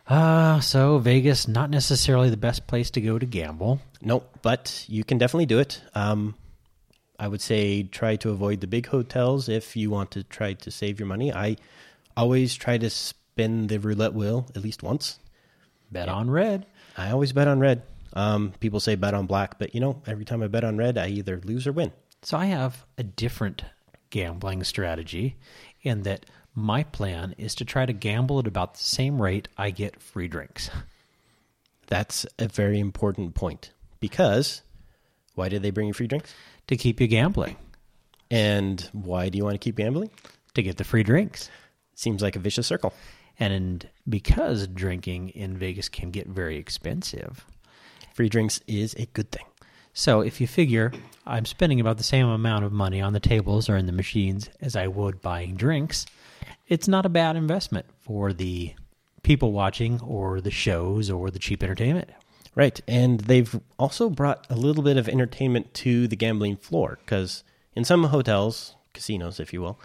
Uh, 0.07 0.59
so 0.61 0.99
Vegas, 0.99 1.47
not 1.47 1.69
necessarily 1.69 2.29
the 2.29 2.37
best 2.37 2.65
place 2.65 2.89
to 2.91 3.01
go 3.01 3.19
to 3.19 3.25
gamble. 3.25 3.81
Nope, 4.01 4.37
but 4.41 4.85
you 4.87 5.03
can 5.03 5.17
definitely 5.17 5.45
do 5.45 5.59
it. 5.59 5.81
Um, 5.93 6.35
I 7.19 7.27
would 7.27 7.41
say 7.41 7.83
try 7.83 8.15
to 8.17 8.29
avoid 8.29 8.61
the 8.61 8.67
big 8.67 8.87
hotels 8.87 9.49
if 9.49 9.75
you 9.75 9.89
want 9.89 10.11
to 10.11 10.23
try 10.23 10.53
to 10.53 10.71
save 10.71 10.99
your 10.99 11.07
money. 11.07 11.33
I 11.33 11.57
always 12.15 12.55
try 12.55 12.77
to 12.77 12.89
spin 12.89 13.67
the 13.67 13.79
roulette 13.79 14.13
wheel 14.13 14.47
at 14.55 14.63
least 14.63 14.81
once. 14.81 15.19
Bet 15.91 16.09
on 16.09 16.29
red. 16.29 16.65
I 16.95 17.11
always 17.11 17.33
bet 17.33 17.47
on 17.47 17.59
red. 17.59 17.83
Um, 18.13 18.53
people 18.59 18.79
say 18.79 18.95
bet 18.95 19.13
on 19.13 19.25
black, 19.25 19.59
but 19.59 19.73
you 19.75 19.81
know, 19.81 20.01
every 20.07 20.25
time 20.25 20.41
I 20.41 20.47
bet 20.47 20.63
on 20.63 20.77
red, 20.77 20.97
I 20.97 21.07
either 21.07 21.41
lose 21.43 21.67
or 21.67 21.71
win. 21.71 21.91
So 22.23 22.37
I 22.37 22.45
have 22.45 22.85
a 22.97 23.03
different 23.03 23.63
gambling 24.09 24.63
strategy 24.63 25.37
in 25.81 26.03
that 26.03 26.25
my 26.57 26.81
plan 26.81 27.35
is 27.37 27.53
to 27.55 27.65
try 27.65 27.85
to 27.85 27.93
gamble 27.93 28.39
at 28.39 28.47
about 28.47 28.73
the 28.73 28.79
same 28.83 29.21
rate 29.21 29.47
I 29.57 29.69
get 29.69 30.01
free 30.01 30.27
drinks. 30.27 30.71
That's 31.87 32.25
a 32.39 32.47
very 32.47 32.79
important 32.79 33.35
point 33.35 33.71
because 33.99 34.63
why 35.35 35.49
did 35.49 35.61
they 35.61 35.69
bring 35.69 35.87
you 35.87 35.93
free 35.93 36.07
drinks? 36.07 36.33
To 36.67 36.75
keep 36.75 36.99
you 36.99 37.07
gambling, 37.07 37.55
And 38.31 38.81
why 38.91 39.29
do 39.29 39.37
you 39.37 39.43
want 39.43 39.53
to 39.53 39.59
keep 39.59 39.77
gambling? 39.77 40.09
to 40.55 40.63
get 40.63 40.77
the 40.77 40.83
free 40.83 41.03
drinks. 41.03 41.51
Seems 41.93 42.23
like 42.23 42.35
a 42.35 42.39
vicious 42.39 42.65
circle. 42.65 42.91
And 43.39 43.87
because 44.09 44.67
drinking 44.67 45.29
in 45.29 45.55
Vegas 45.55 45.87
can 45.87 46.09
get 46.09 46.25
very 46.27 46.57
expensive, 46.57 47.45
Free 48.15 48.29
drinks 48.29 48.59
is 48.65 48.95
a 48.95 49.05
good 49.05 49.31
thing. 49.31 49.45
So 49.93 50.21
if 50.21 50.41
you 50.41 50.47
figure 50.47 50.91
I'm 51.27 51.45
spending 51.45 51.79
about 51.79 51.97
the 51.97 52.03
same 52.03 52.25
amount 52.25 52.65
of 52.65 52.71
money 52.71 52.99
on 52.99 53.13
the 53.13 53.19
tables 53.19 53.69
or 53.69 53.77
in 53.77 53.85
the 53.85 53.91
machines 53.91 54.49
as 54.59 54.75
I 54.75 54.87
would 54.87 55.21
buying 55.21 55.55
drinks, 55.55 56.07
it's 56.67 56.87
not 56.87 57.05
a 57.05 57.09
bad 57.09 57.35
investment 57.35 57.85
for 57.99 58.33
the 58.33 58.73
people 59.23 59.51
watching 59.51 59.99
or 60.01 60.41
the 60.41 60.51
shows 60.51 61.09
or 61.09 61.29
the 61.31 61.39
cheap 61.39 61.63
entertainment. 61.63 62.09
Right. 62.55 62.79
And 62.87 63.19
they've 63.21 63.59
also 63.77 64.09
brought 64.09 64.47
a 64.49 64.55
little 64.55 64.83
bit 64.83 64.97
of 64.97 65.07
entertainment 65.07 65.73
to 65.75 66.07
the 66.07 66.15
gambling 66.15 66.57
floor 66.57 66.97
because 67.03 67.43
in 67.75 67.85
some 67.85 68.05
hotels, 68.05 68.75
casinos, 68.93 69.39
if 69.39 69.53
you 69.53 69.61
will, 69.61 69.79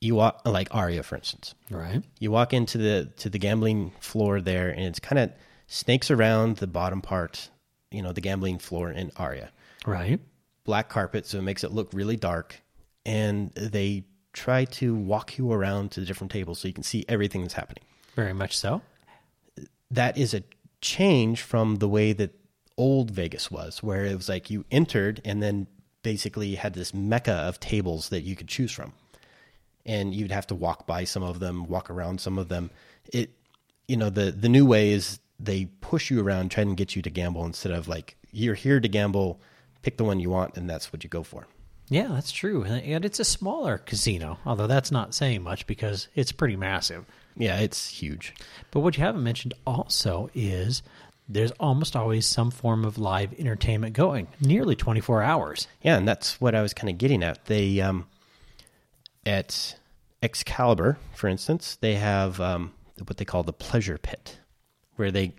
you 0.00 0.14
walk 0.14 0.42
like 0.44 0.68
Aria, 0.70 1.02
for 1.02 1.16
instance. 1.16 1.54
Right. 1.70 2.02
You 2.20 2.30
walk 2.30 2.52
into 2.52 2.78
the 2.78 3.10
to 3.16 3.28
the 3.28 3.38
gambling 3.38 3.92
floor 3.98 4.40
there, 4.40 4.70
and 4.70 4.82
it's 4.82 5.00
kind 5.00 5.18
of 5.18 5.32
snakes 5.66 6.10
around 6.10 6.58
the 6.58 6.68
bottom 6.68 7.02
part, 7.02 7.50
you 7.90 8.02
know, 8.02 8.12
the 8.12 8.20
gambling 8.20 8.58
floor 8.58 8.92
in 8.92 9.10
Aria. 9.16 9.50
Right. 9.84 10.20
Black 10.64 10.88
carpet, 10.88 11.26
so 11.26 11.38
it 11.38 11.42
makes 11.42 11.64
it 11.64 11.72
look 11.72 11.90
really 11.92 12.16
dark, 12.16 12.60
and 13.04 13.50
they 13.54 14.04
try 14.38 14.64
to 14.64 14.94
walk 14.94 15.36
you 15.36 15.52
around 15.52 15.90
to 15.92 16.00
the 16.00 16.06
different 16.06 16.30
tables 16.30 16.60
so 16.60 16.68
you 16.68 16.74
can 16.74 16.84
see 16.84 17.04
everything 17.08 17.42
that's 17.42 17.54
happening. 17.54 17.84
Very 18.14 18.32
much 18.32 18.56
so. 18.56 18.82
that 19.90 20.16
is 20.16 20.34
a 20.34 20.42
change 20.80 21.42
from 21.42 21.76
the 21.76 21.88
way 21.88 22.12
that 22.12 22.30
old 22.76 23.10
Vegas 23.10 23.50
was, 23.50 23.82
where 23.82 24.04
it 24.04 24.14
was 24.14 24.28
like 24.28 24.50
you 24.50 24.64
entered 24.70 25.20
and 25.24 25.42
then 25.42 25.66
basically 26.02 26.54
had 26.54 26.74
this 26.74 26.94
mecca 26.94 27.32
of 27.32 27.58
tables 27.58 28.10
that 28.10 28.22
you 28.22 28.36
could 28.36 28.48
choose 28.48 28.70
from. 28.70 28.92
And 29.84 30.14
you'd 30.14 30.30
have 30.30 30.46
to 30.48 30.54
walk 30.54 30.86
by 30.86 31.04
some 31.04 31.22
of 31.22 31.40
them, 31.40 31.66
walk 31.66 31.90
around 31.90 32.20
some 32.20 32.38
of 32.38 32.48
them. 32.48 32.70
It, 33.12 33.30
you 33.88 33.96
know, 33.96 34.10
the 34.10 34.30
the 34.30 34.48
new 34.48 34.66
way 34.66 34.90
is 34.90 35.18
they 35.40 35.64
push 35.80 36.10
you 36.10 36.20
around, 36.20 36.50
trying 36.50 36.68
to 36.68 36.74
get 36.74 36.94
you 36.94 37.02
to 37.02 37.10
gamble 37.10 37.44
instead 37.44 37.72
of 37.72 37.88
like 37.88 38.16
you're 38.30 38.54
here 38.54 38.80
to 38.80 38.88
gamble, 38.88 39.40
pick 39.82 39.96
the 39.96 40.04
one 40.04 40.20
you 40.20 40.30
want, 40.30 40.56
and 40.56 40.68
that's 40.68 40.92
what 40.92 41.02
you 41.02 41.10
go 41.10 41.22
for. 41.22 41.46
Yeah, 41.90 42.08
that's 42.08 42.32
true. 42.32 42.64
And 42.64 43.04
it's 43.04 43.20
a 43.20 43.24
smaller 43.24 43.78
casino, 43.78 44.38
although 44.44 44.66
that's 44.66 44.90
not 44.90 45.14
saying 45.14 45.42
much 45.42 45.66
because 45.66 46.08
it's 46.14 46.32
pretty 46.32 46.56
massive. 46.56 47.06
Yeah, 47.36 47.58
it's 47.60 47.88
huge. 47.88 48.34
But 48.70 48.80
what 48.80 48.96
you 48.96 49.04
haven't 49.04 49.22
mentioned 49.22 49.54
also 49.66 50.28
is 50.34 50.82
there's 51.28 51.52
almost 51.52 51.94
always 51.94 52.26
some 52.26 52.50
form 52.50 52.84
of 52.84 52.98
live 52.98 53.32
entertainment 53.38 53.94
going, 53.94 54.28
nearly 54.40 54.74
24 54.74 55.22
hours. 55.22 55.68
Yeah, 55.82 55.96
and 55.96 56.08
that's 56.08 56.40
what 56.40 56.54
I 56.54 56.62
was 56.62 56.74
kind 56.74 56.90
of 56.90 56.98
getting 56.98 57.22
at. 57.22 57.44
They 57.46 57.80
um, 57.80 58.06
at 59.24 59.76
Excalibur, 60.22 60.98
for 61.14 61.28
instance, 61.28 61.76
they 61.80 61.94
have 61.94 62.40
um, 62.40 62.72
what 63.06 63.18
they 63.18 63.24
call 63.24 63.42
the 63.44 63.52
pleasure 63.52 63.98
pit, 63.98 64.38
where 64.96 65.10
they 65.10 65.34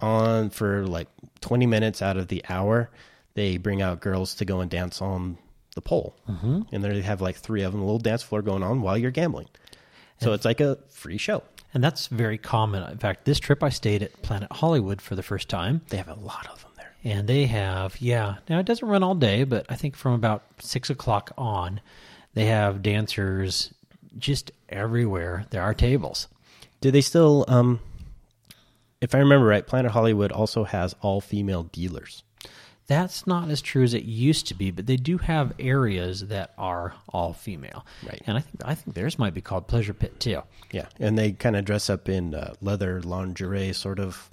on 0.00 0.50
for 0.50 0.86
like 0.86 1.08
twenty 1.40 1.66
minutes 1.66 2.00
out 2.00 2.16
of 2.16 2.28
the 2.28 2.44
hour, 2.48 2.90
they 3.34 3.56
bring 3.58 3.82
out 3.82 4.00
girls 4.00 4.34
to 4.36 4.44
go 4.44 4.60
and 4.60 4.70
dance 4.70 5.02
on 5.02 5.36
the 5.74 5.82
pole, 5.82 6.16
mm-hmm. 6.28 6.62
and 6.72 6.84
they 6.84 7.00
have 7.02 7.20
like 7.20 7.36
three 7.36 7.62
of 7.62 7.72
them, 7.72 7.80
a 7.80 7.84
little 7.84 7.98
dance 7.98 8.22
floor 8.22 8.42
going 8.42 8.62
on 8.62 8.80
while 8.80 8.96
you're 8.96 9.10
gambling. 9.10 9.48
So 10.20 10.32
it's 10.32 10.44
like 10.44 10.60
a 10.60 10.78
free 10.88 11.18
show. 11.18 11.42
And 11.74 11.82
that's 11.82 12.06
very 12.06 12.38
common. 12.38 12.88
In 12.90 12.98
fact, 12.98 13.24
this 13.24 13.40
trip 13.40 13.62
I 13.62 13.68
stayed 13.68 14.02
at 14.02 14.22
Planet 14.22 14.50
Hollywood 14.52 15.02
for 15.02 15.16
the 15.16 15.22
first 15.22 15.48
time. 15.48 15.82
They 15.88 15.96
have 15.96 16.08
a 16.08 16.14
lot 16.14 16.46
of 16.46 16.62
them 16.62 16.70
there. 16.76 16.94
And 17.02 17.26
they 17.28 17.46
have, 17.46 18.00
yeah. 18.00 18.36
Now 18.48 18.60
it 18.60 18.66
doesn't 18.66 18.86
run 18.86 19.02
all 19.02 19.16
day, 19.16 19.42
but 19.44 19.66
I 19.68 19.74
think 19.74 19.96
from 19.96 20.12
about 20.12 20.44
six 20.60 20.88
o'clock 20.88 21.32
on, 21.36 21.80
they 22.34 22.46
have 22.46 22.80
dancers 22.80 23.74
just 24.16 24.52
everywhere. 24.68 25.46
There 25.50 25.62
are 25.62 25.74
tables. 25.74 26.28
Do 26.80 26.90
they 26.90 27.00
still? 27.00 27.44
Um, 27.48 27.80
if 29.00 29.14
I 29.14 29.18
remember 29.18 29.46
right, 29.46 29.66
Planet 29.66 29.90
Hollywood 29.90 30.32
also 30.32 30.64
has 30.64 30.94
all 31.00 31.20
female 31.20 31.64
dealers. 31.64 32.22
That's 32.86 33.26
not 33.26 33.48
as 33.48 33.62
true 33.62 33.82
as 33.82 33.94
it 33.94 34.04
used 34.04 34.46
to 34.48 34.54
be, 34.54 34.70
but 34.70 34.86
they 34.86 34.96
do 34.96 35.16
have 35.18 35.54
areas 35.58 36.26
that 36.28 36.52
are 36.58 36.94
all 37.08 37.32
female. 37.32 37.86
Right. 38.06 38.20
And 38.26 38.36
I 38.36 38.40
think 38.40 38.62
I 38.64 38.74
think 38.74 38.94
theirs 38.94 39.18
might 39.18 39.32
be 39.32 39.40
called 39.40 39.66
Pleasure 39.66 39.94
Pit 39.94 40.20
too. 40.20 40.42
Yeah, 40.70 40.86
and 40.98 41.18
they 41.18 41.32
kind 41.32 41.56
of 41.56 41.64
dress 41.64 41.88
up 41.88 42.08
in 42.08 42.34
uh, 42.34 42.54
leather 42.60 43.00
lingerie 43.00 43.72
sort 43.72 43.98
of 43.98 44.30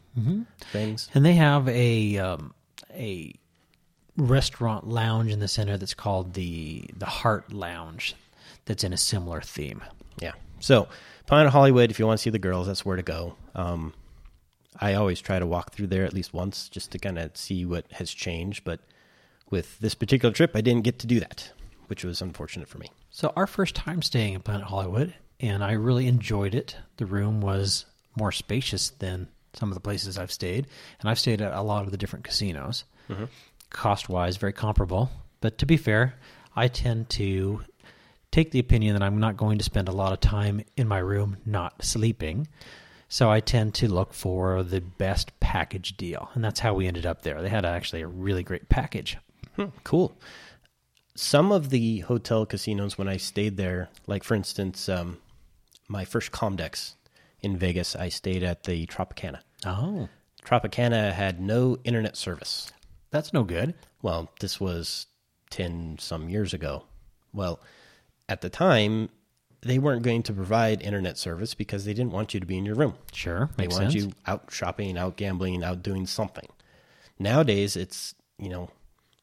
things. 0.71 1.09
And 1.13 1.25
they 1.25 1.33
have 1.33 1.67
a 1.69 2.17
um, 2.17 2.53
a 2.93 3.33
restaurant 4.17 4.87
lounge 4.87 5.31
in 5.31 5.39
the 5.39 5.47
center 5.47 5.77
that's 5.77 5.93
called 5.93 6.33
the 6.33 6.89
the 6.97 7.05
Heart 7.05 7.53
Lounge. 7.53 8.15
That's 8.65 8.83
in 8.83 8.93
a 8.93 8.97
similar 8.97 9.41
theme. 9.41 9.81
Yeah. 10.19 10.33
So 10.59 10.87
Planet 11.25 11.51
Hollywood, 11.51 11.89
if 11.89 11.99
you 11.99 12.05
want 12.05 12.19
to 12.19 12.21
see 12.21 12.29
the 12.29 12.39
girls, 12.39 12.67
that's 12.67 12.85
where 12.85 12.97
to 12.97 13.01
go. 13.01 13.35
Um, 13.55 13.93
I 14.81 14.95
always 14.95 15.21
try 15.21 15.37
to 15.37 15.45
walk 15.45 15.71
through 15.71 15.87
there 15.87 16.03
at 16.03 16.13
least 16.13 16.33
once 16.33 16.67
just 16.67 16.91
to 16.91 16.99
kind 16.99 17.19
of 17.19 17.37
see 17.37 17.65
what 17.65 17.85
has 17.93 18.11
changed. 18.11 18.63
But 18.63 18.79
with 19.49 19.79
this 19.79 19.93
particular 19.93 20.33
trip, 20.33 20.51
I 20.55 20.61
didn't 20.61 20.83
get 20.83 20.99
to 20.99 21.07
do 21.07 21.19
that, 21.19 21.51
which 21.87 22.03
was 22.03 22.21
unfortunate 22.21 22.67
for 22.67 22.79
me. 22.79 22.87
So 23.11 23.31
our 23.35 23.47
first 23.47 23.75
time 23.75 24.01
staying 24.01 24.33
in 24.33 24.41
Planet 24.41 24.67
Hollywood, 24.67 25.13
and 25.39 25.63
I 25.63 25.73
really 25.73 26.07
enjoyed 26.07 26.55
it. 26.55 26.77
The 26.97 27.05
room 27.05 27.41
was 27.41 27.85
more 28.17 28.31
spacious 28.31 28.89
than 28.89 29.27
some 29.53 29.69
of 29.69 29.75
the 29.75 29.81
places 29.81 30.17
I've 30.17 30.31
stayed, 30.31 30.67
and 30.99 31.09
I've 31.09 31.19
stayed 31.19 31.41
at 31.41 31.53
a 31.53 31.61
lot 31.61 31.85
of 31.85 31.91
the 31.91 31.97
different 31.97 32.25
casinos. 32.25 32.85
Mm-hmm. 33.09 33.25
Cost 33.69 34.09
wise, 34.09 34.37
very 34.37 34.53
comparable. 34.53 35.11
But 35.41 35.57
to 35.59 35.65
be 35.65 35.77
fair, 35.77 36.15
I 36.55 36.67
tend 36.67 37.09
to 37.11 37.61
take 38.31 38.51
the 38.51 38.59
opinion 38.59 38.93
that 38.93 39.03
I'm 39.03 39.19
not 39.19 39.37
going 39.37 39.57
to 39.57 39.63
spend 39.63 39.89
a 39.89 39.93
lot 39.93 40.13
of 40.13 40.21
time 40.21 40.63
in 40.77 40.87
my 40.87 40.99
room 40.99 41.37
not 41.45 41.83
sleeping. 41.83 42.47
So 43.11 43.29
I 43.29 43.41
tend 43.41 43.73
to 43.73 43.89
look 43.89 44.13
for 44.13 44.63
the 44.63 44.79
best 44.79 45.37
package 45.41 45.97
deal, 45.97 46.29
and 46.33 46.41
that's 46.41 46.61
how 46.61 46.73
we 46.73 46.87
ended 46.87 47.05
up 47.05 47.23
there. 47.23 47.41
They 47.41 47.49
had 47.49 47.65
actually 47.65 48.01
a 48.01 48.07
really 48.07 48.41
great 48.41 48.69
package. 48.69 49.17
Hmm, 49.57 49.65
cool. 49.83 50.17
Some 51.13 51.51
of 51.51 51.71
the 51.71 51.99
hotel 51.99 52.45
casinos, 52.45 52.97
when 52.97 53.09
I 53.09 53.17
stayed 53.17 53.57
there, 53.57 53.89
like 54.07 54.23
for 54.23 54.33
instance, 54.33 54.87
um, 54.87 55.17
my 55.89 56.05
first 56.05 56.31
Comdex 56.31 56.93
in 57.41 57.57
Vegas, 57.57 57.97
I 57.97 58.07
stayed 58.07 58.43
at 58.43 58.63
the 58.63 58.87
Tropicana. 58.87 59.41
Oh, 59.65 60.07
Tropicana 60.45 61.11
had 61.11 61.41
no 61.41 61.79
internet 61.83 62.15
service. 62.15 62.71
that's 63.09 63.33
no 63.33 63.43
good. 63.43 63.73
Well, 64.01 64.31
this 64.39 64.57
was 64.61 65.07
10 65.49 65.97
some 65.99 66.29
years 66.29 66.53
ago. 66.53 66.85
Well, 67.33 67.59
at 68.29 68.39
the 68.39 68.49
time, 68.49 69.09
they 69.61 69.77
weren't 69.79 70.01
going 70.03 70.23
to 70.23 70.33
provide 70.33 70.81
internet 70.81 71.17
service 71.17 71.53
because 71.53 71.85
they 71.85 71.93
didn't 71.93 72.11
want 72.11 72.33
you 72.33 72.39
to 72.39 72.45
be 72.45 72.57
in 72.57 72.65
your 72.65 72.75
room. 72.75 72.95
Sure, 73.13 73.49
They 73.57 73.67
wanted 73.67 73.91
sense. 73.91 73.95
you 73.95 74.11
out 74.25 74.45
shopping, 74.49 74.97
out 74.97 75.17
gambling, 75.17 75.63
out 75.63 75.83
doing 75.83 76.07
something. 76.07 76.47
Nowadays, 77.19 77.75
it's, 77.75 78.15
you 78.39 78.49
know, 78.49 78.69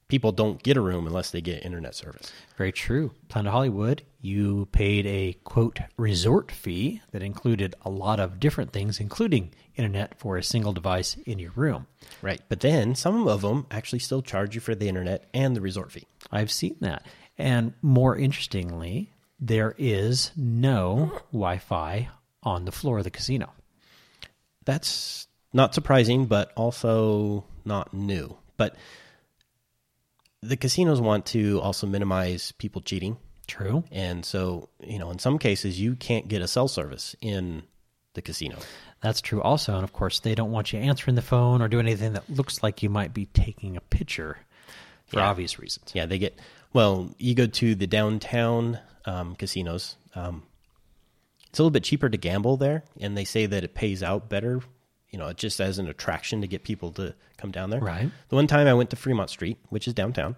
people 0.06 0.30
don't 0.32 0.62
get 0.62 0.76
a 0.76 0.80
room 0.80 1.06
unless 1.06 1.30
they 1.32 1.40
get 1.40 1.64
internet 1.64 1.94
service. 1.94 2.32
Very 2.56 2.70
true. 2.72 3.12
Planet 3.28 3.52
Hollywood, 3.52 4.02
you 4.20 4.68
paid 4.72 5.06
a 5.06 5.32
quote 5.44 5.80
resort 5.96 6.52
fee 6.52 7.02
that 7.10 7.22
included 7.22 7.74
a 7.82 7.90
lot 7.90 8.20
of 8.20 8.38
different 8.38 8.72
things, 8.72 9.00
including 9.00 9.52
internet 9.76 10.18
for 10.18 10.36
a 10.36 10.42
single 10.42 10.72
device 10.72 11.16
in 11.26 11.38
your 11.38 11.52
room. 11.56 11.86
Right. 12.22 12.40
But 12.48 12.60
then 12.60 12.94
some 12.94 13.26
of 13.26 13.42
them 13.42 13.66
actually 13.70 13.98
still 14.00 14.22
charge 14.22 14.54
you 14.54 14.60
for 14.60 14.74
the 14.74 14.88
internet 14.88 15.28
and 15.34 15.56
the 15.56 15.60
resort 15.60 15.90
fee. 15.92 16.06
I've 16.30 16.52
seen 16.52 16.76
that. 16.80 17.04
And 17.36 17.74
more 17.82 18.16
interestingly, 18.16 19.10
there 19.40 19.74
is 19.78 20.32
no 20.36 21.12
Wi 21.32 21.58
Fi 21.58 22.08
on 22.42 22.64
the 22.64 22.72
floor 22.72 22.98
of 22.98 23.04
the 23.04 23.10
casino. 23.10 23.52
That's 24.64 25.26
not 25.52 25.74
surprising, 25.74 26.26
but 26.26 26.52
also 26.56 27.44
not 27.64 27.94
new. 27.94 28.36
But 28.56 28.76
the 30.42 30.56
casinos 30.56 31.00
want 31.00 31.26
to 31.26 31.60
also 31.60 31.86
minimize 31.86 32.52
people 32.52 32.80
cheating. 32.82 33.16
True. 33.46 33.82
And 33.90 34.24
so, 34.24 34.68
you 34.80 34.98
know, 34.98 35.10
in 35.10 35.18
some 35.18 35.38
cases, 35.38 35.80
you 35.80 35.96
can't 35.96 36.28
get 36.28 36.42
a 36.42 36.48
cell 36.48 36.68
service 36.68 37.16
in 37.20 37.62
the 38.14 38.22
casino. 38.22 38.58
That's 39.00 39.20
true 39.20 39.40
also. 39.40 39.74
And 39.74 39.84
of 39.84 39.92
course, 39.92 40.20
they 40.20 40.34
don't 40.34 40.50
want 40.52 40.72
you 40.72 40.78
answering 40.80 41.14
the 41.14 41.22
phone 41.22 41.62
or 41.62 41.68
doing 41.68 41.86
anything 41.86 42.12
that 42.12 42.28
looks 42.28 42.62
like 42.62 42.82
you 42.82 42.90
might 42.90 43.14
be 43.14 43.26
taking 43.26 43.76
a 43.76 43.80
picture 43.80 44.38
for 45.06 45.20
Yeah. 45.20 45.28
obvious 45.30 45.58
reasons. 45.58 45.92
Yeah, 45.94 46.04
they 46.06 46.18
get 46.18 46.38
well. 46.74 47.10
You 47.18 47.34
go 47.34 47.46
to 47.46 47.74
the 47.74 47.86
downtown 47.86 48.78
um, 49.08 49.34
casinos. 49.34 49.96
Um, 50.14 50.42
it's 51.48 51.58
a 51.58 51.62
little 51.62 51.70
bit 51.70 51.84
cheaper 51.84 52.08
to 52.08 52.18
gamble 52.18 52.56
there, 52.56 52.84
and 53.00 53.16
they 53.16 53.24
say 53.24 53.46
that 53.46 53.64
it 53.64 53.74
pays 53.74 54.02
out 54.02 54.28
better. 54.28 54.60
You 55.10 55.18
know, 55.18 55.32
just 55.32 55.58
as 55.58 55.78
an 55.78 55.88
attraction 55.88 56.42
to 56.42 56.46
get 56.46 56.64
people 56.64 56.92
to 56.92 57.14
come 57.38 57.50
down 57.50 57.70
there. 57.70 57.80
Right. 57.80 58.10
The 58.28 58.36
one 58.36 58.46
time 58.46 58.66
I 58.66 58.74
went 58.74 58.90
to 58.90 58.96
Fremont 58.96 59.30
Street, 59.30 59.56
which 59.70 59.88
is 59.88 59.94
downtown, 59.94 60.36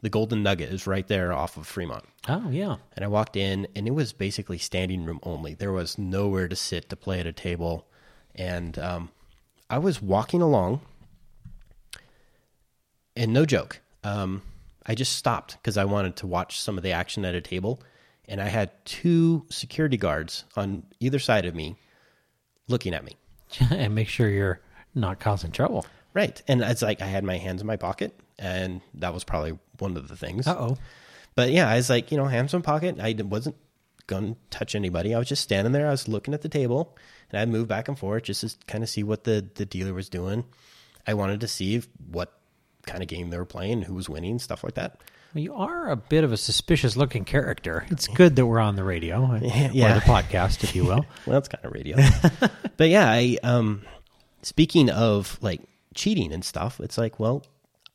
the 0.00 0.10
Golden 0.10 0.44
Nugget 0.44 0.72
is 0.72 0.86
right 0.86 1.06
there 1.08 1.32
off 1.32 1.56
of 1.56 1.66
Fremont. 1.66 2.04
Oh, 2.28 2.48
yeah. 2.48 2.76
And 2.94 3.04
I 3.04 3.08
walked 3.08 3.36
in, 3.36 3.66
and 3.74 3.88
it 3.88 3.92
was 3.92 4.12
basically 4.12 4.58
standing 4.58 5.04
room 5.04 5.18
only. 5.24 5.54
There 5.54 5.72
was 5.72 5.98
nowhere 5.98 6.46
to 6.46 6.54
sit 6.54 6.88
to 6.90 6.96
play 6.96 7.18
at 7.18 7.26
a 7.26 7.32
table. 7.32 7.88
And 8.36 8.78
um, 8.78 9.10
I 9.68 9.78
was 9.78 10.00
walking 10.00 10.40
along, 10.40 10.82
and 13.16 13.32
no 13.32 13.44
joke, 13.44 13.80
um, 14.04 14.42
I 14.86 14.94
just 14.94 15.16
stopped 15.16 15.54
because 15.54 15.76
I 15.76 15.84
wanted 15.84 16.14
to 16.16 16.28
watch 16.28 16.60
some 16.60 16.76
of 16.76 16.84
the 16.84 16.92
action 16.92 17.24
at 17.24 17.34
a 17.34 17.40
table. 17.40 17.80
And 18.28 18.40
I 18.40 18.48
had 18.48 18.70
two 18.84 19.44
security 19.50 19.96
guards 19.96 20.44
on 20.56 20.84
either 21.00 21.18
side 21.18 21.44
of 21.44 21.54
me 21.54 21.76
looking 22.68 22.94
at 22.94 23.04
me. 23.04 23.16
and 23.70 23.94
make 23.94 24.08
sure 24.08 24.28
you're 24.28 24.60
not 24.94 25.20
causing 25.20 25.52
trouble. 25.52 25.84
Right. 26.14 26.40
And 26.48 26.62
it's 26.62 26.82
like 26.82 27.00
I 27.00 27.06
had 27.06 27.24
my 27.24 27.38
hands 27.38 27.60
in 27.60 27.66
my 27.66 27.76
pocket, 27.76 28.18
and 28.38 28.80
that 28.94 29.14
was 29.14 29.24
probably 29.24 29.58
one 29.78 29.96
of 29.96 30.08
the 30.08 30.16
things. 30.16 30.46
Uh 30.46 30.56
oh. 30.58 30.76
But 31.34 31.50
yeah, 31.50 31.68
I 31.68 31.76
was 31.76 31.88
like, 31.88 32.10
you 32.10 32.18
know, 32.18 32.26
hands 32.26 32.52
in 32.52 32.60
my 32.60 32.62
pocket. 32.62 32.98
I 33.00 33.14
wasn't 33.22 33.56
going 34.06 34.34
to 34.34 34.40
touch 34.50 34.74
anybody. 34.74 35.14
I 35.14 35.18
was 35.18 35.28
just 35.28 35.42
standing 35.42 35.72
there. 35.72 35.86
I 35.88 35.90
was 35.90 36.08
looking 36.08 36.34
at 36.34 36.42
the 36.42 36.48
table, 36.48 36.96
and 37.30 37.40
I 37.40 37.46
moved 37.46 37.68
back 37.68 37.88
and 37.88 37.98
forth 37.98 38.24
just 38.24 38.42
to 38.42 38.66
kind 38.66 38.84
of 38.84 38.90
see 38.90 39.02
what 39.02 39.24
the, 39.24 39.46
the 39.54 39.64
dealer 39.64 39.94
was 39.94 40.08
doing. 40.08 40.44
I 41.06 41.14
wanted 41.14 41.40
to 41.40 41.48
see 41.48 41.76
if, 41.76 41.88
what 42.10 42.38
kind 42.86 43.02
of 43.02 43.08
game 43.08 43.30
they 43.30 43.38
were 43.38 43.44
playing, 43.46 43.82
who 43.82 43.94
was 43.94 44.08
winning, 44.08 44.38
stuff 44.38 44.62
like 44.62 44.74
that. 44.74 45.00
Well, 45.34 45.42
you 45.42 45.54
are 45.54 45.88
a 45.90 45.96
bit 45.96 46.24
of 46.24 46.32
a 46.32 46.36
suspicious 46.36 46.96
looking 46.96 47.24
character. 47.24 47.86
It's 47.90 48.06
good 48.08 48.36
that 48.36 48.46
we're 48.46 48.60
on 48.60 48.76
the 48.76 48.84
radio, 48.84 49.34
Yeah. 49.36 49.92
or 49.96 50.00
the 50.00 50.04
podcast, 50.04 50.62
if 50.62 50.74
you 50.76 50.84
will. 50.84 51.06
Well, 51.26 51.34
that's 51.40 51.48
kind 51.48 51.64
of 51.64 51.72
radio. 51.72 51.96
but 52.76 52.88
yeah, 52.90 53.08
I 53.08 53.38
um 53.42 53.82
speaking 54.42 54.90
of 54.90 55.38
like 55.40 55.62
cheating 55.94 56.32
and 56.32 56.44
stuff, 56.44 56.80
it's 56.80 56.98
like, 56.98 57.18
well, 57.18 57.44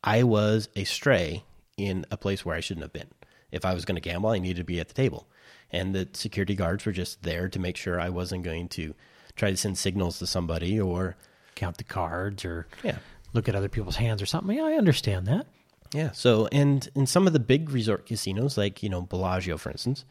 I 0.04 0.24
was 0.24 0.70
a 0.76 0.84
stray 0.84 1.44
in 1.78 2.06
a 2.12 2.18
place 2.18 2.44
where 2.46 2.56
I 2.56 2.60
shouldn't 2.60 2.84
have 2.84 2.94
been. 2.94 3.10
If 3.52 3.66
I 3.66 3.74
was 3.74 3.86
going 3.86 3.96
to 3.96 4.02
gamble, 4.02 4.30
I 4.32 4.40
needed 4.40 4.58
to 4.58 4.64
be 4.64 4.80
at 4.80 4.88
the 4.88 4.94
table. 4.94 5.28
And 5.72 5.94
the 5.94 6.08
security 6.14 6.56
guards 6.56 6.86
were 6.86 6.92
just 6.92 7.24
there 7.24 7.50
to 7.50 7.60
make 7.60 7.78
sure 7.78 8.00
I 8.00 8.10
wasn't 8.10 8.44
going 8.44 8.68
to 8.70 8.94
try 9.36 9.52
to 9.52 9.58
send 9.58 9.78
signals 9.78 10.20
to 10.20 10.28
somebody 10.28 10.80
or 10.80 11.16
Count 11.56 11.78
the 11.78 11.84
cards 11.84 12.46
or 12.46 12.68
Yeah. 12.84 12.98
look 13.34 13.48
at 13.50 13.56
other 13.56 13.70
people's 13.70 13.96
hands 13.98 14.22
or 14.22 14.26
something. 14.26 14.56
Yeah, 14.58 14.64
I 14.66 14.74
understand 14.74 15.28
that. 15.28 15.46
Yeah. 15.94 16.12
So, 16.12 16.48
and 16.52 16.88
in 16.96 17.08
some 17.08 17.28
of 17.28 17.34
the 17.34 17.40
big 17.40 17.70
resort 17.70 18.06
casinos, 18.06 18.58
like, 18.58 18.84
you 18.84 18.90
know, 18.90 19.02
Bellagio, 19.02 19.58
for 19.58 19.72
instance, 19.72 20.06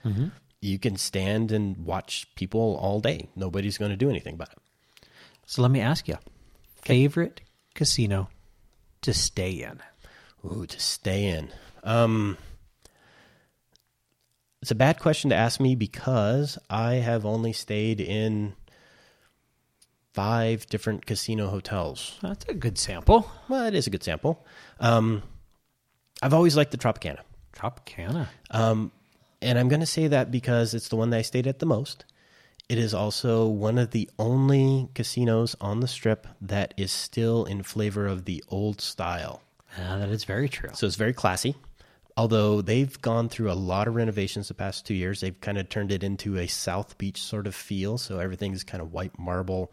you 0.61 0.79
can 0.79 0.97
stand 0.97 1.53
and 1.53 1.77
watch 1.79 2.27
people 2.35 2.79
all 2.81 3.01
day. 3.01 3.29
Nobody's 3.37 3.79
going 3.79 3.91
to 3.91 3.97
do 3.97 4.11
anything 4.11 4.35
about 4.35 4.53
it. 4.53 5.09
So 5.47 5.63
let 5.63 5.71
me 5.71 5.81
ask 5.81 6.09
you 6.09 6.17
favorite 6.83 7.41
casino 7.75 8.29
to 9.03 9.13
stay 9.15 9.63
in? 9.63 9.81
Ooh, 10.45 10.67
to 10.67 10.81
stay 10.81 11.27
in. 11.27 11.51
Um, 11.85 12.37
it's 14.63 14.71
a 14.71 14.77
bad 14.77 14.99
question 14.99 15.31
to 15.31 15.37
ask 15.37 15.61
me 15.61 15.75
because 15.75 16.59
I 16.69 16.95
have 16.95 17.25
only 17.25 17.53
stayed 17.53 18.01
in 18.01 18.55
five 20.13 20.67
different 20.67 21.07
casino 21.07 21.49
hotels. 21.49 22.19
That's 22.23 22.47
a 22.47 22.55
good 22.55 22.79
sample. 22.79 23.31
Well, 23.49 23.67
it 23.67 23.75
is 23.75 23.87
a 23.87 23.91
good 23.91 24.03
sample. 24.03 24.45
Um, 24.81 25.23
I've 26.23 26.35
always 26.35 26.57
liked 26.57 26.71
the 26.71 26.79
Tropicana. 26.79 27.21
Tropicana. 27.55 28.29
Um, 28.51 28.93
and 29.43 29.59
I'm 29.59 29.69
going 29.69 29.81
to 29.81 29.87
say 29.87 30.09
that 30.09 30.31
because 30.31 30.75
it's 30.75 30.89
the 30.89 30.97
one 30.97 31.11
that 31.11 31.19
I 31.19 31.23
stayed 31.23 31.47
at 31.47 31.59
the 31.59 31.67
most. 31.67 32.05
It 32.69 32.79
is 32.79 32.95
also 32.95 33.47
one 33.47 33.79
of 33.79 33.93
the 33.93 34.11
only 34.19 34.89
casinos 34.95 35.55
on 35.61 35.81
the 35.81 35.87
strip 35.87 36.27
that 36.41 36.75
is 36.77 36.91
still 36.91 37.45
in 37.45 37.63
flavor 37.63 38.07
of 38.07 38.25
the 38.25 38.43
old 38.49 38.81
style. 38.81 39.43
Ah, 39.79 39.99
that 39.99 40.09
is 40.09 40.25
very 40.25 40.49
true. 40.49 40.71
So 40.75 40.87
it's 40.87 40.97
very 40.97 41.13
classy. 41.13 41.55
Although 42.17 42.63
they've 42.63 43.01
gone 43.03 43.29
through 43.29 43.53
a 43.53 43.55
lot 43.55 43.87
of 43.87 43.95
renovations 43.95 44.49
the 44.49 44.55
past 44.55 44.87
two 44.87 44.95
years, 44.95 45.21
they've 45.21 45.41
kind 45.41 45.59
of 45.59 45.69
turned 45.69 45.93
it 45.93 46.03
into 46.03 46.39
a 46.39 46.47
South 46.47 46.97
Beach 46.99 47.23
sort 47.23 47.47
of 47.47 47.55
feel. 47.55 47.99
So 47.99 48.19
everything's 48.19 48.65
kind 48.65 48.83
of 48.83 48.93
white 48.93 49.17
marble. 49.19 49.71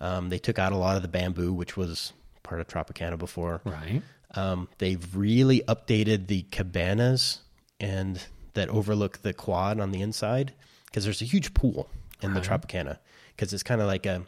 Um, 0.00 0.28
they 0.28 0.38
took 0.38 0.58
out 0.58 0.72
a 0.72 0.76
lot 0.76 0.96
of 0.96 1.02
the 1.02 1.08
bamboo, 1.08 1.52
which 1.52 1.76
was 1.76 2.12
part 2.42 2.60
of 2.60 2.66
Tropicana 2.66 3.16
before. 3.16 3.60
Right. 3.64 4.02
Um, 4.36 4.68
they've 4.78 5.14
really 5.14 5.60
updated 5.68 6.26
the 6.26 6.42
cabanas 6.50 7.40
and 7.80 8.20
that 8.54 8.68
overlook 8.68 9.22
the 9.22 9.32
quad 9.32 9.80
on 9.80 9.90
the 9.90 10.00
inside 10.00 10.52
because 10.86 11.04
there's 11.04 11.22
a 11.22 11.26
huge 11.26 11.54
pool 11.54 11.88
in 12.22 12.34
the 12.34 12.40
Tropicana 12.40 12.98
because 13.36 13.52
it's 13.52 13.62
kind 13.62 13.80
of 13.80 13.86
like 13.86 14.06
a 14.06 14.22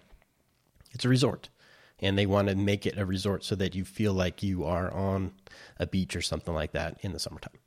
it's 0.93 1.05
a 1.05 1.09
resort 1.09 1.49
and 2.01 2.19
they 2.19 2.27
want 2.27 2.49
to 2.49 2.55
make 2.55 2.87
it 2.87 2.99
a 2.99 3.07
resort 3.07 3.45
so 3.45 3.55
that 3.55 3.75
you 3.75 3.85
feel 3.85 4.13
like 4.13 4.43
you 4.43 4.65
are 4.65 4.91
on 4.93 5.33
a 5.79 5.87
beach 5.87 6.15
or 6.15 6.23
something 6.23 6.55
like 6.55 6.73
that 6.73 6.99
in 7.01 7.13
the 7.13 7.19
summertime. 7.19 7.59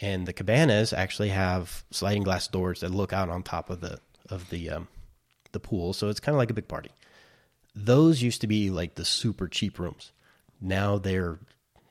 And 0.00 0.26
the 0.26 0.32
cabanas 0.32 0.92
actually 0.92 1.30
have 1.30 1.84
sliding 1.90 2.24
glass 2.24 2.48
doors 2.48 2.80
that 2.80 2.90
look 2.90 3.12
out 3.12 3.28
on 3.28 3.42
top 3.42 3.70
of 3.70 3.80
the 3.80 4.00
of 4.28 4.50
the 4.50 4.70
um, 4.70 4.88
the 5.52 5.60
pool, 5.60 5.92
so 5.92 6.08
it's 6.08 6.20
kind 6.20 6.34
of 6.34 6.38
like 6.38 6.50
a 6.50 6.54
big 6.54 6.68
party. 6.68 6.90
Those 7.74 8.22
used 8.22 8.40
to 8.40 8.46
be 8.46 8.70
like 8.70 8.96
the 8.96 9.04
super 9.04 9.46
cheap 9.46 9.78
rooms. 9.78 10.12
Now 10.60 10.98
they're 10.98 11.38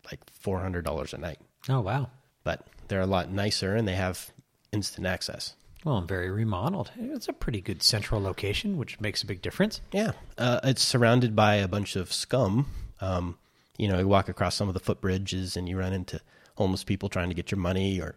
like 0.06 0.20
four 0.32 0.60
hundred 0.60 0.86
dollars 0.86 1.13
a 1.13 1.18
night, 1.18 1.39
Oh, 1.70 1.82
wow. 1.82 2.10
but 2.44 2.68
they're 2.88 3.02
a 3.02 3.06
lot 3.08 3.32
nicer 3.32 3.76
and 3.76 3.88
they 3.88 3.96
have 3.96 4.32
instant 4.72 5.08
access. 5.08 5.54
Well, 5.86 5.98
and 5.98 6.08
very 6.08 6.30
remodeled. 6.32 6.92
It's 6.98 7.28
a 7.28 7.34
pretty 7.34 7.60
good 7.60 7.84
central 7.84 8.22
location, 8.22 8.78
which 8.78 9.00
makes 9.02 9.22
a 9.22 9.26
big 9.26 9.42
difference. 9.42 9.82
Yeah, 9.92 10.12
uh, 10.38 10.60
it's 10.63 10.82
surrounded 10.82 11.36
by 11.36 11.56
a 11.56 11.68
bunch 11.68 11.96
of 11.98 12.12
scum. 12.13 12.68
Um, 13.02 13.38
you 13.78 13.88
know, 13.89 14.00
you 14.00 14.08
walk 14.08 14.30
across 14.30 14.56
some 14.56 14.68
of 14.70 14.74
the 14.76 14.80
footbridges 14.80 15.58
and 15.58 15.68
you 15.68 15.78
run 15.78 15.92
into 15.94 16.22
homeless 16.56 16.84
people 16.86 17.10
trying 17.10 17.28
to 17.30 17.36
get 17.36 17.52
your 17.52 17.60
money, 17.60 18.00
or 18.00 18.16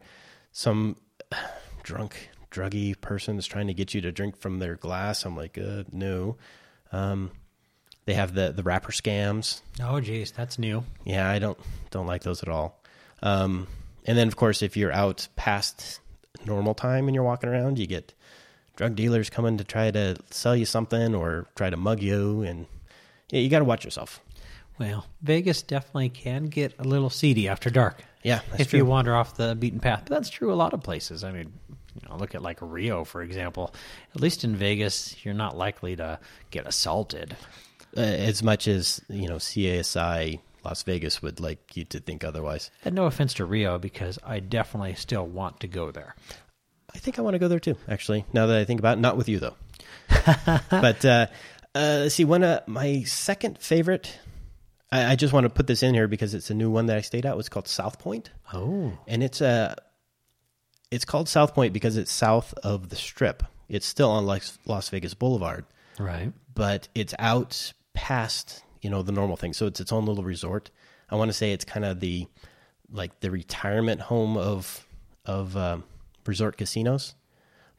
some 0.52 0.96
drunk, 1.82 2.30
druggy 2.50 2.98
person 3.00 3.38
is 3.38 3.46
trying 3.46 3.66
to 3.66 3.74
get 3.74 3.94
you 3.94 4.00
to 4.02 4.12
drink 4.12 4.36
from 4.36 4.58
their 4.58 4.76
glass. 4.76 5.24
I'm 5.24 5.36
like, 5.36 5.58
uh, 5.58 5.84
no. 5.92 6.36
Um, 6.92 7.30
they 8.06 8.14
have 8.14 8.34
the 8.34 8.52
the 8.52 8.62
rapper 8.62 8.92
scams. 8.92 9.60
Oh, 9.82 10.00
geez, 10.00 10.32
that's 10.32 10.58
new. 10.58 10.84
Yeah, 11.04 11.28
I 11.28 11.38
don't 11.38 11.58
don't 11.90 12.06
like 12.06 12.22
those 12.22 12.42
at 12.42 12.48
all. 12.48 12.80
Um, 13.22 13.66
and 14.06 14.16
then, 14.16 14.28
of 14.28 14.36
course, 14.36 14.62
if 14.62 14.76
you're 14.76 14.92
out 14.92 15.28
past 15.36 16.00
normal 16.44 16.74
time 16.74 17.08
and 17.08 17.14
you're 17.14 17.24
walking 17.24 17.50
around, 17.50 17.78
you 17.78 17.86
get 17.86 18.14
drug 18.76 18.94
dealers 18.94 19.28
coming 19.28 19.58
to 19.58 19.64
try 19.64 19.90
to 19.90 20.16
sell 20.30 20.54
you 20.54 20.64
something 20.64 21.14
or 21.14 21.46
try 21.56 21.68
to 21.68 21.76
mug 21.76 22.00
you, 22.00 22.42
and 22.42 22.66
yeah, 23.30 23.40
you 23.40 23.48
got 23.48 23.58
to 23.58 23.64
watch 23.64 23.84
yourself. 23.84 24.20
Well, 24.78 25.06
Vegas 25.22 25.62
definitely 25.62 26.10
can 26.10 26.46
get 26.46 26.74
a 26.78 26.84
little 26.84 27.10
seedy 27.10 27.48
after 27.48 27.70
dark. 27.70 28.04
Yeah, 28.22 28.40
that's 28.50 28.62
if 28.62 28.70
true. 28.70 28.80
you 28.80 28.84
wander 28.84 29.14
off 29.14 29.36
the 29.36 29.54
beaten 29.54 29.80
path. 29.80 30.02
But 30.06 30.14
that's 30.14 30.28
true 30.28 30.52
a 30.52 30.54
lot 30.54 30.74
of 30.74 30.82
places. 30.82 31.24
I 31.24 31.32
mean, 31.32 31.52
you 31.94 32.08
know, 32.08 32.16
look 32.16 32.34
at 32.34 32.42
like 32.42 32.58
Rio, 32.60 33.04
for 33.04 33.22
example. 33.22 33.74
At 34.14 34.20
least 34.20 34.44
in 34.44 34.54
Vegas, 34.54 35.24
you're 35.24 35.34
not 35.34 35.56
likely 35.56 35.96
to 35.96 36.18
get 36.50 36.66
assaulted. 36.66 37.36
Uh, 37.96 38.00
as 38.00 38.42
much 38.42 38.68
as 38.68 39.00
you 39.08 39.28
know, 39.28 39.36
CSI 39.36 40.40
Las 40.64 40.82
Vegas 40.82 41.22
would 41.22 41.40
like 41.40 41.76
you 41.76 41.84
to 41.86 42.00
think 42.00 42.24
otherwise. 42.24 42.70
And 42.84 42.94
no 42.94 43.06
offense 43.06 43.34
to 43.34 43.44
Rio, 43.44 43.78
because 43.78 44.18
I 44.24 44.40
definitely 44.40 44.94
still 44.94 45.24
want 45.24 45.60
to 45.60 45.68
go 45.68 45.90
there. 45.90 46.16
I 46.92 46.98
think 46.98 47.18
I 47.18 47.22
want 47.22 47.34
to 47.34 47.38
go 47.38 47.48
there 47.48 47.60
too. 47.60 47.76
Actually, 47.88 48.24
now 48.32 48.46
that 48.46 48.58
I 48.58 48.64
think 48.64 48.80
about 48.80 48.98
it, 48.98 49.00
not 49.00 49.16
with 49.16 49.28
you 49.28 49.38
though. 49.38 49.54
but 50.70 51.04
uh, 51.04 51.26
uh, 51.74 52.08
see. 52.08 52.24
One 52.24 52.42
of 52.42 52.66
my 52.66 53.02
second 53.02 53.58
favorite. 53.58 54.18
I, 54.90 55.12
I 55.12 55.16
just 55.16 55.32
want 55.32 55.44
to 55.44 55.50
put 55.50 55.66
this 55.66 55.82
in 55.82 55.94
here 55.94 56.08
because 56.08 56.32
it's 56.34 56.50
a 56.50 56.54
new 56.54 56.70
one 56.70 56.86
that 56.86 56.96
I 56.96 57.00
stayed 57.00 57.26
at. 57.26 57.36
Was 57.36 57.48
called 57.48 57.68
South 57.68 57.98
Point. 57.98 58.30
Oh, 58.52 58.92
and 59.06 59.22
it's 59.22 59.40
a 59.40 59.76
it's 60.90 61.04
called 61.04 61.28
South 61.28 61.54
Point 61.54 61.72
because 61.72 61.96
it's 61.96 62.12
south 62.12 62.54
of 62.62 62.88
the 62.88 62.96
Strip. 62.96 63.42
It's 63.68 63.86
still 63.86 64.10
on 64.10 64.26
Las, 64.26 64.58
Las 64.64 64.88
Vegas 64.88 65.14
Boulevard, 65.14 65.64
right. 65.98 66.32
but 66.54 66.88
it's 66.94 67.14
out 67.18 67.72
past 67.96 68.62
you 68.86 68.90
know 68.90 69.02
the 69.02 69.10
normal 69.10 69.36
thing. 69.36 69.52
So 69.52 69.66
it's 69.66 69.80
its 69.80 69.90
own 69.90 70.06
little 70.06 70.22
resort. 70.22 70.70
I 71.10 71.16
want 71.16 71.28
to 71.28 71.32
say 71.32 71.52
it's 71.52 71.64
kind 71.64 71.84
of 71.84 71.98
the 71.98 72.28
like 72.92 73.18
the 73.18 73.32
retirement 73.32 74.02
home 74.02 74.36
of 74.36 74.86
of 75.24 75.56
um, 75.56 75.82
resort 76.24 76.56
casinos, 76.56 77.14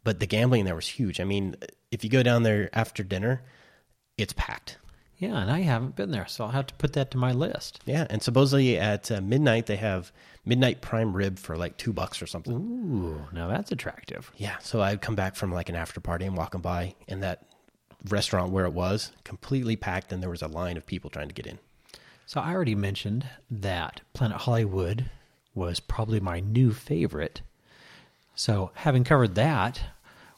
but 0.03 0.19
the 0.19 0.25
gambling 0.25 0.65
there 0.65 0.75
was 0.75 0.88
huge. 0.88 1.21
I 1.21 1.23
mean, 1.23 1.56
if 1.91 2.03
you 2.03 2.10
go 2.10 2.23
down 2.23 2.43
there 2.43 2.69
after 2.73 3.03
dinner, 3.03 3.41
it's 4.17 4.34
packed. 4.34 4.80
Yeah, 5.17 5.38
and 5.41 5.49
I 5.49 5.62
haven't 5.62 5.95
been 5.95 6.12
there, 6.12 6.27
so 6.27 6.43
I'll 6.43 6.51
have 6.51 6.67
to 6.67 6.75
put 6.75 6.93
that 6.93 7.10
to 7.12 7.17
my 7.17 7.32
list. 7.32 7.80
Yeah, 7.86 8.06
and 8.10 8.21
supposedly 8.21 8.77
at 8.77 9.10
uh, 9.10 9.19
midnight 9.21 9.65
they 9.65 9.77
have 9.77 10.12
midnight 10.45 10.82
prime 10.82 11.15
rib 11.15 11.39
for 11.39 11.58
like 11.58 11.77
two 11.77 11.91
bucks 11.91 12.21
or 12.21 12.27
something. 12.27 12.53
Ooh, 12.53 13.25
now 13.34 13.47
that's 13.47 13.71
attractive. 13.71 14.32
Yeah, 14.36 14.58
so 14.60 14.82
I'd 14.82 15.01
come 15.01 15.15
back 15.15 15.36
from 15.36 15.51
like 15.51 15.69
an 15.69 15.75
after 15.75 15.99
party 15.99 16.25
and 16.25 16.38
walking 16.38 16.62
by, 16.62 16.95
and 17.08 17.23
that 17.23 17.46
restaurant 18.10 18.51
where 18.51 18.65
it 18.65 18.73
was 18.73 19.12
completely 19.23 19.75
packed, 19.75 20.12
and 20.12 20.21
there 20.21 20.29
was 20.29 20.41
a 20.41 20.47
line 20.47 20.77
of 20.77 20.86
people 20.86 21.10
trying 21.10 21.27
to 21.27 21.33
get 21.33 21.47
in. 21.47 21.60
So 22.25 22.41
I 22.41 22.53
already 22.53 22.75
mentioned 22.75 23.27
that 23.49 24.01
Planet 24.13 24.41
Hollywood 24.41 25.10
was 25.55 25.79
probably 25.79 26.19
my 26.19 26.39
new 26.39 26.73
favorite. 26.73 27.41
So 28.36 28.71
having 28.75 29.03
covered 29.03 29.36
that, 29.36 29.81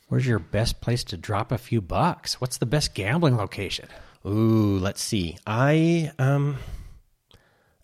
where's 0.08 0.28
your 0.28 0.40
best 0.40 0.82
place 0.82 1.04
to 1.06 1.18
drop 1.18 1.52
a 1.52 1.58
few 1.58 1.82
bucks? 1.82 2.40
What's 2.40 2.58
the 2.58 2.66
best 2.66 2.94
gambling 2.94 3.38
location? 3.38 3.90
Ooh, 4.26 4.78
let's 4.78 5.02
see. 5.02 5.38
I 5.48 6.12
um 6.20 6.58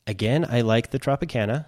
again, 0.07 0.45
I 0.49 0.61
like 0.61 0.91
the 0.91 0.99
Tropicana. 0.99 1.65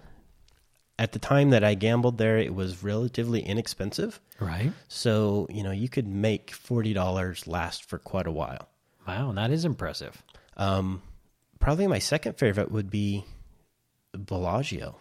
At 0.98 1.12
the 1.12 1.18
time 1.20 1.50
that 1.50 1.62
I 1.62 1.74
gambled 1.74 2.18
there, 2.18 2.38
it 2.38 2.54
was 2.54 2.82
relatively 2.82 3.40
inexpensive. 3.40 4.20
Right. 4.40 4.72
So, 4.88 5.46
you 5.48 5.62
know, 5.62 5.70
you 5.70 5.88
could 5.88 6.08
make 6.08 6.50
$40 6.50 7.46
last 7.46 7.84
for 7.84 7.98
quite 7.98 8.26
a 8.26 8.32
while. 8.32 8.68
Wow, 9.06 9.32
that 9.32 9.50
is 9.50 9.64
impressive. 9.64 10.22
Um 10.56 11.02
probably 11.60 11.86
my 11.86 11.98
second 11.98 12.36
favorite 12.38 12.70
would 12.70 12.90
be 12.90 13.24
Bellagio. 14.12 14.96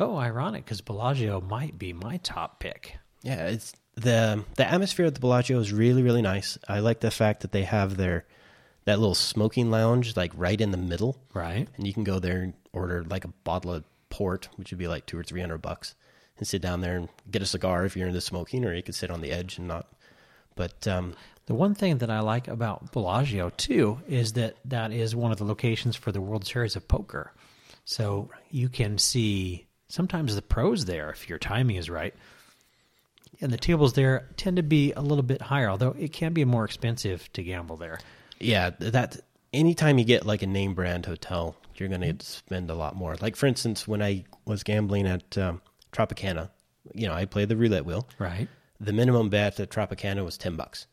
Oh, 0.00 0.16
ironic 0.16 0.64
because 0.64 0.80
Bellagio 0.80 1.40
might 1.40 1.78
be 1.78 1.92
my 1.92 2.16
top 2.18 2.60
pick. 2.60 2.96
Yeah, 3.22 3.46
it's 3.48 3.72
the 3.94 4.44
the 4.56 4.66
atmosphere 4.68 5.06
at 5.06 5.14
the 5.14 5.20
Bellagio 5.20 5.58
is 5.60 5.72
really 5.72 6.02
really 6.02 6.22
nice. 6.22 6.58
I 6.68 6.80
like 6.80 7.00
the 7.00 7.10
fact 7.10 7.40
that 7.42 7.52
they 7.52 7.64
have 7.64 7.96
their 7.96 8.24
that 8.86 8.98
little 8.98 9.14
smoking 9.14 9.70
lounge 9.70 10.16
like 10.16 10.32
right 10.34 10.58
in 10.60 10.70
the 10.70 10.78
middle, 10.78 11.18
Right. 11.34 11.68
and 11.76 11.86
you 11.86 11.92
can 11.92 12.04
go 12.04 12.18
there 12.18 12.40
and 12.40 12.54
order 12.72 13.04
like 13.04 13.24
a 13.26 13.28
bottle 13.44 13.72
of 13.74 13.84
port, 14.10 14.48
which 14.56 14.70
would 14.70 14.78
be 14.78 14.88
like 14.88 15.06
two 15.06 15.18
or 15.18 15.22
three 15.22 15.40
hundred 15.40 15.62
bucks, 15.62 15.94
and 16.38 16.46
sit 16.46 16.62
down 16.62 16.80
there 16.80 16.96
and 16.96 17.08
get 17.30 17.42
a 17.42 17.46
cigar 17.46 17.84
if 17.84 17.96
you're 17.96 18.08
into 18.08 18.20
smoking, 18.20 18.64
or 18.64 18.74
you 18.74 18.82
could 18.82 18.94
sit 18.94 19.10
on 19.10 19.20
the 19.20 19.30
edge 19.32 19.58
and 19.58 19.68
not. 19.68 19.86
But 20.54 20.86
um, 20.88 21.14
The 21.46 21.54
one 21.54 21.74
thing 21.74 21.98
that 21.98 22.10
I 22.10 22.20
like 22.20 22.48
about 22.48 22.92
Bellagio 22.92 23.50
too 23.50 24.00
is 24.08 24.32
that 24.34 24.56
that 24.64 24.92
is 24.92 25.14
one 25.14 25.30
of 25.32 25.38
the 25.38 25.44
locations 25.44 25.94
for 25.96 26.10
the 26.12 26.20
World 26.20 26.46
Series 26.46 26.74
of 26.76 26.88
Poker. 26.88 27.32
So 27.84 28.28
you 28.50 28.68
can 28.68 28.98
see 28.98 29.66
sometimes 29.88 30.34
the 30.34 30.42
pros 30.42 30.84
there 30.84 31.10
if 31.10 31.28
your 31.28 31.38
timing 31.38 31.76
is 31.76 31.88
right. 31.88 32.14
And 33.40 33.52
the 33.52 33.56
tables 33.56 33.92
there 33.92 34.28
tend 34.36 34.56
to 34.56 34.62
be 34.64 34.92
a 34.94 35.00
little 35.00 35.22
bit 35.22 35.40
higher, 35.40 35.70
although 35.70 35.94
it 35.98 36.12
can 36.12 36.32
be 36.32 36.44
more 36.44 36.64
expensive 36.64 37.32
to 37.34 37.42
gamble 37.42 37.76
there. 37.76 38.00
yeah, 38.40 38.70
that 38.80 39.20
anytime 39.52 39.98
you 39.98 40.04
get 40.04 40.26
like 40.26 40.42
a 40.42 40.46
name 40.46 40.74
brand 40.74 41.06
hotel, 41.06 41.54
you're 41.78 41.88
going 41.88 42.00
to 42.16 42.24
spend 42.24 42.70
a 42.70 42.74
lot 42.74 42.96
more. 42.96 43.16
Like 43.20 43.36
for 43.36 43.46
instance, 43.46 43.86
when 43.86 44.02
I 44.02 44.24
was 44.44 44.62
gambling 44.62 45.06
at 45.06 45.36
um, 45.38 45.60
Tropicana, 45.92 46.50
you 46.94 47.06
know, 47.06 47.14
I 47.14 47.24
played 47.24 47.48
the 47.48 47.56
roulette 47.56 47.84
wheel. 47.84 48.08
Right. 48.18 48.48
The 48.80 48.92
minimum 48.92 49.28
bet 49.28 49.58
at 49.60 49.70
Tropicana 49.70 50.24
was 50.24 50.38
ten 50.38 50.56
bucks, 50.56 50.86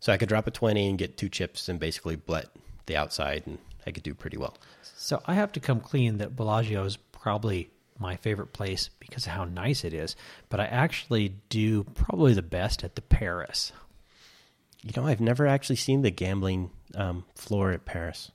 so 0.00 0.12
I 0.12 0.16
could 0.16 0.28
drop 0.28 0.46
a 0.46 0.50
twenty 0.50 0.88
and 0.88 0.98
get 0.98 1.16
two 1.16 1.28
chips 1.28 1.68
and 1.68 1.78
basically 1.78 2.16
blet 2.16 2.46
the 2.86 2.96
outside, 2.96 3.44
and 3.46 3.58
I 3.86 3.92
could 3.92 4.02
do 4.02 4.14
pretty 4.14 4.36
well. 4.36 4.56
So 4.82 5.22
I 5.26 5.34
have 5.34 5.52
to 5.52 5.60
come 5.60 5.80
clean 5.80 6.18
that 6.18 6.34
Bellagio 6.36 6.84
is 6.84 6.96
probably 6.96 7.70
my 7.98 8.16
favorite 8.16 8.52
place 8.52 8.90
because 8.98 9.26
of 9.26 9.32
how 9.32 9.44
nice 9.44 9.84
it 9.84 9.94
is. 9.94 10.16
But 10.48 10.58
I 10.58 10.64
actually 10.64 11.36
do 11.48 11.84
probably 11.84 12.32
the 12.32 12.42
best 12.42 12.82
at 12.82 12.96
the 12.96 13.02
Paris. 13.02 13.72
You 14.82 14.92
know, 14.96 15.06
I've 15.06 15.20
never 15.20 15.46
actually 15.46 15.76
seen 15.76 16.02
the 16.02 16.10
gambling 16.10 16.70
um, 16.94 17.24
floor 17.34 17.72
at 17.72 17.84
Paris. 17.84 18.32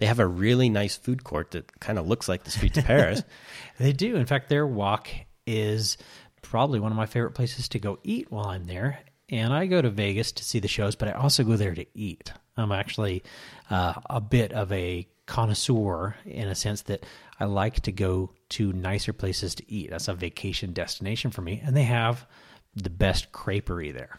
They 0.00 0.06
have 0.06 0.18
a 0.18 0.26
really 0.26 0.70
nice 0.70 0.96
food 0.96 1.24
court 1.24 1.50
that 1.50 1.78
kind 1.78 1.98
of 1.98 2.08
looks 2.08 2.26
like 2.28 2.44
the 2.44 2.50
streets 2.50 2.78
of 2.78 2.84
Paris. 2.84 3.22
They 3.78 3.92
do. 3.92 4.16
In 4.16 4.26
fact, 4.26 4.50
their 4.50 4.66
walk 4.66 5.08
is 5.46 5.96
probably 6.42 6.80
one 6.80 6.92
of 6.92 6.98
my 6.98 7.06
favorite 7.06 7.30
places 7.30 7.68
to 7.70 7.78
go 7.78 7.98
eat 8.02 8.30
while 8.30 8.46
I'm 8.46 8.66
there. 8.66 8.98
And 9.30 9.54
I 9.54 9.66
go 9.66 9.80
to 9.80 9.88
Vegas 9.88 10.32
to 10.32 10.44
see 10.44 10.58
the 10.58 10.68
shows, 10.68 10.96
but 10.96 11.08
I 11.08 11.12
also 11.12 11.44
go 11.44 11.56
there 11.56 11.74
to 11.74 11.86
eat. 11.94 12.30
I'm 12.58 12.72
actually 12.72 13.22
uh, 13.70 13.94
a 14.10 14.20
bit 14.20 14.52
of 14.52 14.70
a 14.70 15.08
connoisseur 15.24 16.14
in 16.26 16.48
a 16.48 16.54
sense 16.54 16.82
that 16.82 17.06
I 17.38 17.44
like 17.44 17.80
to 17.80 17.92
go 17.92 18.32
to 18.50 18.72
nicer 18.72 19.12
places 19.12 19.54
to 19.54 19.72
eat. 19.72 19.90
That's 19.90 20.08
a 20.08 20.14
vacation 20.14 20.72
destination 20.72 21.30
for 21.30 21.40
me. 21.40 21.62
And 21.64 21.74
they 21.74 21.84
have 21.84 22.26
the 22.74 22.90
best 22.90 23.32
creperie 23.32 23.94
there. 23.94 24.18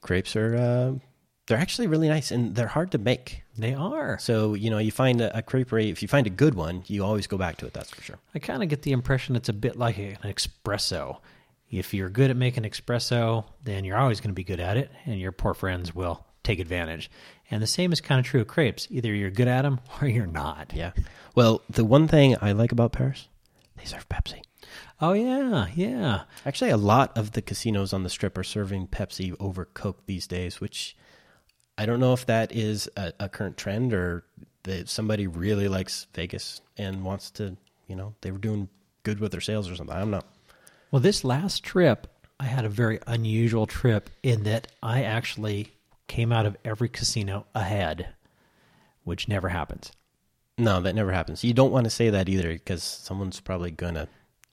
Crepes 0.00 0.34
are 0.34 0.56
uh, 0.56 0.98
they're 1.46 1.58
actually 1.58 1.86
really 1.86 2.08
nice 2.08 2.30
and 2.30 2.54
they're 2.54 2.66
hard 2.66 2.92
to 2.92 2.98
make. 2.98 3.41
They 3.56 3.74
are. 3.74 4.18
So 4.18 4.54
you 4.54 4.70
know, 4.70 4.78
you 4.78 4.90
find 4.90 5.20
a, 5.20 5.38
a 5.38 5.42
creperie. 5.42 5.90
If 5.90 6.02
you 6.02 6.08
find 6.08 6.26
a 6.26 6.30
good 6.30 6.54
one, 6.54 6.84
you 6.86 7.04
always 7.04 7.26
go 7.26 7.36
back 7.36 7.58
to 7.58 7.66
it. 7.66 7.72
That's 7.72 7.90
for 7.90 8.02
sure. 8.02 8.18
I 8.34 8.38
kind 8.38 8.62
of 8.62 8.68
get 8.68 8.82
the 8.82 8.92
impression 8.92 9.36
it's 9.36 9.48
a 9.48 9.54
bit 9.54 9.76
like 9.76 9.98
an 9.98 10.16
espresso. 10.24 11.18
If 11.70 11.94
you're 11.94 12.10
good 12.10 12.30
at 12.30 12.36
making 12.36 12.64
espresso, 12.64 13.44
then 13.64 13.84
you're 13.84 13.96
always 13.96 14.20
going 14.20 14.30
to 14.30 14.34
be 14.34 14.44
good 14.44 14.60
at 14.60 14.76
it, 14.76 14.90
and 15.06 15.18
your 15.18 15.32
poor 15.32 15.54
friends 15.54 15.94
will 15.94 16.26
take 16.42 16.58
advantage. 16.58 17.10
And 17.50 17.62
the 17.62 17.66
same 17.66 17.92
is 17.92 18.00
kind 18.00 18.18
of 18.18 18.26
true 18.26 18.40
of 18.40 18.48
crepes. 18.48 18.88
Either 18.90 19.12
you're 19.14 19.30
good 19.30 19.48
at 19.48 19.62
them 19.62 19.80
or 20.00 20.08
you're 20.08 20.26
not. 20.26 20.72
Yeah. 20.74 20.92
Well, 21.34 21.62
the 21.68 21.84
one 21.84 22.08
thing 22.08 22.36
I 22.40 22.52
like 22.52 22.72
about 22.72 22.92
Paris, 22.92 23.28
they 23.76 23.84
serve 23.84 24.08
Pepsi. 24.08 24.42
Oh, 25.00 25.12
yeah, 25.12 25.66
yeah. 25.74 26.22
Actually, 26.46 26.70
a 26.70 26.76
lot 26.76 27.16
of 27.16 27.32
the 27.32 27.42
casinos 27.42 27.92
on 27.92 28.04
the 28.04 28.08
strip 28.08 28.38
are 28.38 28.44
serving 28.44 28.86
Pepsi 28.88 29.34
over 29.40 29.64
Coke 29.64 30.06
these 30.06 30.26
days, 30.26 30.60
which 30.60 30.96
I 31.78 31.86
don't 31.86 32.00
know 32.00 32.12
if 32.12 32.26
that 32.26 32.52
is 32.52 32.88
a, 32.96 33.12
a 33.20 33.28
current 33.28 33.56
trend 33.56 33.92
or 33.92 34.24
that 34.64 34.88
somebody 34.88 35.26
really 35.26 35.68
likes 35.68 36.06
Vegas 36.14 36.60
and 36.76 37.04
wants 37.04 37.30
to, 37.32 37.56
you 37.88 37.96
know, 37.96 38.14
they 38.20 38.30
were 38.30 38.38
doing 38.38 38.68
good 39.02 39.18
with 39.20 39.32
their 39.32 39.40
sales 39.40 39.68
or 39.70 39.74
something. 39.74 39.96
I'm 39.96 40.10
not. 40.10 40.26
Well, 40.90 41.00
this 41.00 41.24
last 41.24 41.64
trip, 41.64 42.06
I 42.38 42.44
had 42.44 42.64
a 42.64 42.68
very 42.68 43.00
unusual 43.06 43.66
trip 43.66 44.10
in 44.22 44.44
that 44.44 44.68
I 44.82 45.02
actually 45.02 45.72
came 46.06 46.32
out 46.32 46.46
of 46.46 46.56
every 46.64 46.88
casino 46.88 47.46
ahead, 47.54 48.08
which 49.04 49.28
never 49.28 49.48
happens. 49.48 49.92
No, 50.58 50.80
that 50.82 50.94
never 50.94 51.12
happens. 51.12 51.42
You 51.42 51.54
don't 51.54 51.72
want 51.72 51.84
to 51.84 51.90
say 51.90 52.10
that 52.10 52.28
either 52.28 52.52
because 52.52 52.82
someone's 52.82 53.40
probably 53.40 53.70
going 53.70 53.94
to 53.94 54.06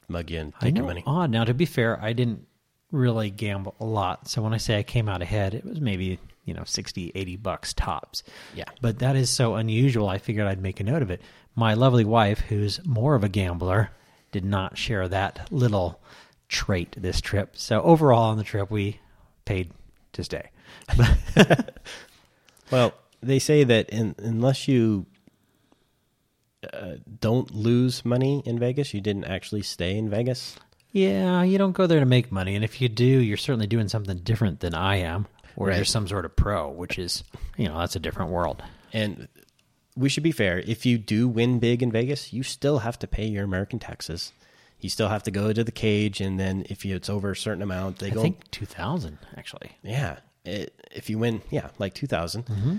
mug 0.08 0.32
you 0.32 0.40
and 0.40 0.54
take 0.60 0.76
your 0.78 0.86
money. 0.86 1.04
Odd. 1.06 1.30
Now, 1.30 1.44
to 1.44 1.54
be 1.54 1.66
fair, 1.66 2.02
I 2.02 2.14
didn't 2.14 2.48
really 2.92 3.30
gamble 3.30 3.76
a 3.80 3.86
lot. 3.86 4.28
So 4.28 4.42
when 4.42 4.54
I 4.54 4.58
say 4.58 4.78
I 4.78 4.84
came 4.84 5.10
out 5.10 5.22
ahead, 5.22 5.54
it 5.54 5.66
was 5.66 5.82
maybe, 5.82 6.20
you 6.46 6.54
know, 6.54 6.64
60, 6.66 7.12
80 7.14 7.36
bucks 7.38 7.74
tops. 7.74 8.24
Yeah. 8.56 8.66
But 8.82 9.00
that 9.00 9.16
is 9.16 9.30
so 9.30 9.56
unusual. 9.56 10.08
I 10.10 10.18
figured 10.18 10.48
I'd 10.48 10.62
make 10.62 10.80
a 10.80 10.84
note 10.84 11.02
of 11.02 11.12
it. 11.12 11.22
My 11.56 11.74
lovely 11.74 12.06
wife, 12.06 12.40
who's 12.40 12.80
more 12.86 13.16
of 13.16 13.24
a 13.24 13.30
gambler, 13.30 13.92
did 14.32 14.46
not 14.46 14.78
share 14.78 15.08
that 15.08 15.52
little 15.52 16.02
trait 16.48 16.96
this 16.98 17.22
trip. 17.22 17.58
So 17.58 17.82
overall 17.82 18.32
on 18.32 18.38
the 18.38 18.44
trip, 18.44 18.72
we 18.72 19.00
paid 19.46 19.72
to 20.14 20.24
stay. 20.24 20.50
Well, 22.72 22.94
they 23.22 23.40
say 23.40 23.64
that 23.64 23.90
in, 23.90 24.16
unless 24.20 24.68
you 24.68 25.06
uh, 26.72 26.96
don't 27.20 27.54
lose 27.54 28.06
money 28.06 28.44
in 28.46 28.60
Vegas, 28.60 28.94
you 28.94 29.02
didn't 29.02 29.26
actually 29.26 29.64
stay 29.64 29.98
in 29.98 30.10
Vegas. 30.10 30.56
Yeah, 30.92 31.44
you 31.44 31.58
don't 31.58 31.74
go 31.74 31.88
there 31.88 32.00
to 32.00 32.06
make 32.06 32.32
money. 32.32 32.56
And 32.56 32.64
if 32.64 32.82
you 32.82 32.90
do, 32.90 33.06
you're 33.06 33.38
certainly 33.38 33.68
doing 33.68 33.88
something 33.88 34.18
different 34.20 34.60
than 34.60 34.74
I 34.74 34.98
am, 34.98 35.28
or 35.56 35.68
Right. 35.68 35.76
you're 35.78 35.86
some 35.86 36.08
sort 36.08 36.26
of 36.26 36.36
pro, 36.36 36.70
which 36.70 36.98
is, 37.00 37.24
you 37.58 37.68
know, 37.68 37.78
that's 37.80 37.96
a 37.96 38.00
different 38.00 38.32
world. 38.32 38.64
And 38.94 39.28
we 39.96 40.10
should 40.10 40.24
be 40.24 40.32
fair. 40.32 40.60
If 40.60 40.86
you 40.86 40.98
do 40.98 41.28
win 41.28 41.60
big 41.60 41.84
in 41.84 41.92
Vegas, 41.92 42.32
you 42.34 42.44
still 42.44 42.80
have 42.80 42.98
to 43.00 43.08
pay 43.08 43.26
your 43.28 43.44
American 43.44 43.80
taxes. 43.80 44.32
You 44.80 44.90
still 44.90 45.10
have 45.10 45.24
to 45.24 45.32
go 45.32 45.52
to 45.52 45.64
the 45.64 45.74
cage, 45.74 46.22
and 46.22 46.40
then 46.40 46.66
if 46.70 46.86
you, 46.86 46.96
it's 46.96 47.10
over 47.10 47.32
a 47.32 47.36
certain 47.36 47.62
amount, 47.62 48.00
they 48.00 48.08
I 48.08 48.12
go. 48.12 48.22
think 48.22 48.50
2000, 48.52 49.18
actually. 49.36 49.72
yeah, 49.84 50.20
it, 50.46 50.74
if 50.92 51.10
you 51.10 51.20
win, 51.20 51.42
yeah, 51.50 51.70
like 51.80 51.94
two 51.94 52.08
Mm-hmm. 52.08 52.78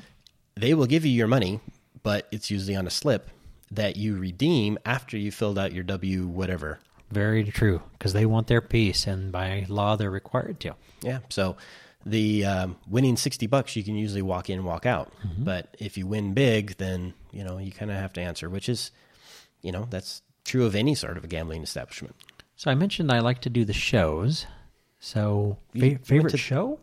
they 0.56 0.72
will 0.72 0.86
give 0.86 1.04
you 1.04 1.12
your 1.12 1.26
money, 1.26 1.60
but 2.02 2.26
it's 2.32 2.50
usually 2.50 2.74
on 2.74 2.86
a 2.86 2.90
slip 2.90 3.28
that 3.70 3.96
you 3.96 4.16
redeem 4.16 4.78
after 4.86 5.18
you 5.18 5.30
filled 5.30 5.58
out 5.58 5.72
your 5.74 5.84
W 5.84 6.26
whatever. 6.26 6.80
Very 7.10 7.44
true, 7.44 7.82
because 7.98 8.14
they 8.14 8.24
want 8.24 8.46
their 8.46 8.62
piece, 8.62 9.06
and 9.06 9.30
by 9.30 9.66
law, 9.68 9.96
they're 9.96 10.10
required 10.10 10.58
to. 10.60 10.76
Yeah, 11.02 11.18
so 11.28 11.56
the 12.06 12.44
um, 12.44 12.76
winning 12.88 13.16
sixty 13.16 13.46
bucks, 13.46 13.76
you 13.76 13.84
can 13.84 13.94
usually 13.94 14.22
walk 14.22 14.48
in, 14.50 14.58
and 14.58 14.66
walk 14.66 14.86
out. 14.86 15.12
But 15.38 15.76
if 15.78 15.96
you 15.98 16.06
win 16.06 16.34
big, 16.34 16.76
then 16.78 17.14
you 17.32 17.44
know 17.44 17.58
you 17.58 17.72
kind 17.72 17.90
of 17.90 17.96
have 17.96 18.12
to 18.14 18.20
answer, 18.20 18.48
which 18.48 18.68
is, 18.68 18.90
you 19.62 19.72
know, 19.72 19.86
that's 19.90 20.22
true 20.44 20.64
of 20.66 20.74
any 20.74 20.94
sort 20.94 21.16
of 21.16 21.24
a 21.24 21.28
gambling 21.28 21.62
establishment. 21.62 22.14
So 22.56 22.70
I 22.70 22.74
mentioned 22.74 23.10
I 23.12 23.20
like 23.20 23.40
to 23.42 23.50
do 23.50 23.64
the 23.64 23.72
shows. 23.72 24.46
So, 24.98 25.56
fa- 25.78 25.98
favorite 26.02 26.32
to- 26.32 26.36
show? 26.36 26.78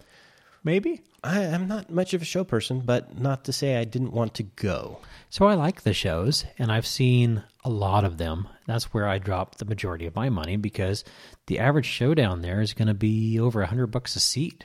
Maybe. 0.63 1.01
I, 1.23 1.41
I'm 1.45 1.67
not 1.67 1.89
much 1.89 2.13
of 2.13 2.21
a 2.21 2.25
show 2.25 2.43
person, 2.43 2.81
but 2.81 3.19
not 3.19 3.45
to 3.45 3.53
say 3.53 3.77
I 3.77 3.83
didn't 3.83 4.11
want 4.11 4.33
to 4.35 4.43
go. 4.43 4.99
So 5.29 5.45
I 5.47 5.55
like 5.55 5.81
the 5.81 5.93
shows, 5.93 6.45
and 6.59 6.71
I've 6.71 6.85
seen 6.87 7.43
a 7.63 7.69
lot 7.69 8.05
of 8.05 8.17
them. 8.17 8.47
That's 8.65 8.93
where 8.93 9.07
I 9.07 9.17
drop 9.17 9.55
the 9.55 9.65
majority 9.65 10.05
of 10.05 10.15
my 10.15 10.29
money 10.29 10.57
because 10.57 11.03
the 11.47 11.59
average 11.59 11.85
show 11.87 12.13
down 12.13 12.41
there 12.41 12.61
is 12.61 12.73
going 12.73 12.87
to 12.87 12.93
be 12.93 13.39
over 13.39 13.61
a 13.61 13.67
hundred 13.67 13.87
bucks 13.87 14.15
a 14.15 14.19
seat. 14.19 14.63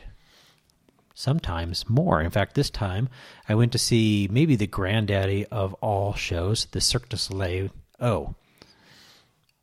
Sometimes 1.14 1.88
more. 1.88 2.20
In 2.20 2.30
fact, 2.30 2.54
this 2.54 2.70
time 2.70 3.08
I 3.48 3.54
went 3.54 3.72
to 3.72 3.78
see 3.78 4.28
maybe 4.30 4.56
the 4.56 4.66
granddaddy 4.66 5.46
of 5.46 5.74
all 5.74 6.14
shows, 6.14 6.66
the 6.72 6.80
Cirque 6.80 7.08
du 7.10 7.16
Soleil. 7.16 7.70
Oh, 8.00 8.34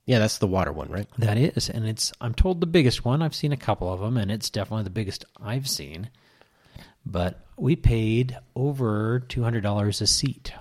Yeah, 0.05 0.19
that's 0.19 0.37
the 0.37 0.47
water 0.47 0.71
one, 0.71 0.89
right? 0.89 1.07
that 1.17 1.37
is, 1.37 1.69
and 1.69 1.85
it's 1.87 2.11
I'm 2.21 2.33
told 2.33 2.61
the 2.61 2.67
biggest 2.67 3.03
one. 3.05 3.21
I've 3.21 3.35
seen 3.35 3.51
a 3.51 3.57
couple 3.57 3.91
of 3.91 3.99
them, 3.99 4.17
and 4.17 4.31
it's 4.31 4.49
definitely 4.49 4.83
the 4.85 4.89
biggest 4.89 5.25
I've 5.41 5.67
seen. 5.67 6.09
but 7.05 7.45
we 7.57 7.75
paid 7.75 8.37
over 8.55 9.19
two 9.27 9.43
hundred 9.43 9.61
dollars 9.63 10.01
a 10.01 10.07
seat. 10.07 10.53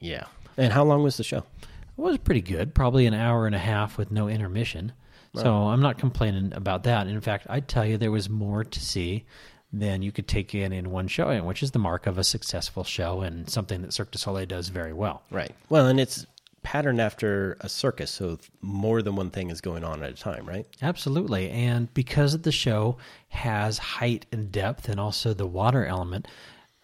Yeah. 0.00 0.24
And 0.56 0.72
how 0.72 0.84
long 0.84 1.02
was 1.02 1.16
the 1.16 1.24
show? 1.24 1.38
It 1.38 2.02
was 2.02 2.18
pretty 2.18 2.42
good, 2.42 2.74
probably 2.74 3.06
an 3.06 3.14
hour 3.14 3.46
and 3.46 3.54
a 3.54 3.58
half 3.58 3.96
with 3.98 4.10
no 4.10 4.28
intermission. 4.28 4.92
So 5.34 5.52
I'm 5.54 5.82
not 5.82 5.98
complaining 5.98 6.54
about 6.54 6.84
that. 6.84 7.08
In 7.08 7.20
fact, 7.20 7.46
I'd 7.50 7.68
tell 7.68 7.84
you 7.84 7.98
there 7.98 8.10
was 8.10 8.30
more 8.30 8.64
to 8.64 8.80
see 8.80 9.26
than 9.72 10.02
you 10.02 10.12
could 10.12 10.28
take 10.28 10.54
in 10.54 10.72
in 10.72 10.90
one 10.90 11.08
showing, 11.08 11.44
which 11.44 11.62
is 11.62 11.72
the 11.72 11.78
mark 11.78 12.06
of 12.06 12.18
a 12.18 12.24
successful 12.24 12.84
show 12.84 13.20
and 13.20 13.50
something 13.50 13.82
that 13.82 13.92
Cirque 13.92 14.10
du 14.10 14.18
Soleil 14.18 14.46
does 14.46 14.68
very 14.68 14.92
well. 14.92 15.22
Right. 15.30 15.54
Well, 15.68 15.86
and 15.86 15.98
it's 16.00 16.26
patterned 16.62 17.00
after 17.00 17.56
a 17.60 17.68
circus, 17.68 18.10
so 18.10 18.38
more 18.60 19.00
than 19.00 19.14
one 19.14 19.30
thing 19.30 19.50
is 19.50 19.60
going 19.60 19.84
on 19.84 20.02
at 20.02 20.10
a 20.10 20.16
time, 20.16 20.46
right? 20.46 20.66
Absolutely. 20.82 21.50
And 21.50 21.92
because 21.94 22.36
the 22.38 22.52
show 22.52 22.96
has 23.28 23.78
height 23.78 24.26
and 24.32 24.50
depth 24.50 24.88
and 24.88 24.98
also 24.98 25.32
the 25.32 25.46
water 25.46 25.86
element, 25.86 26.26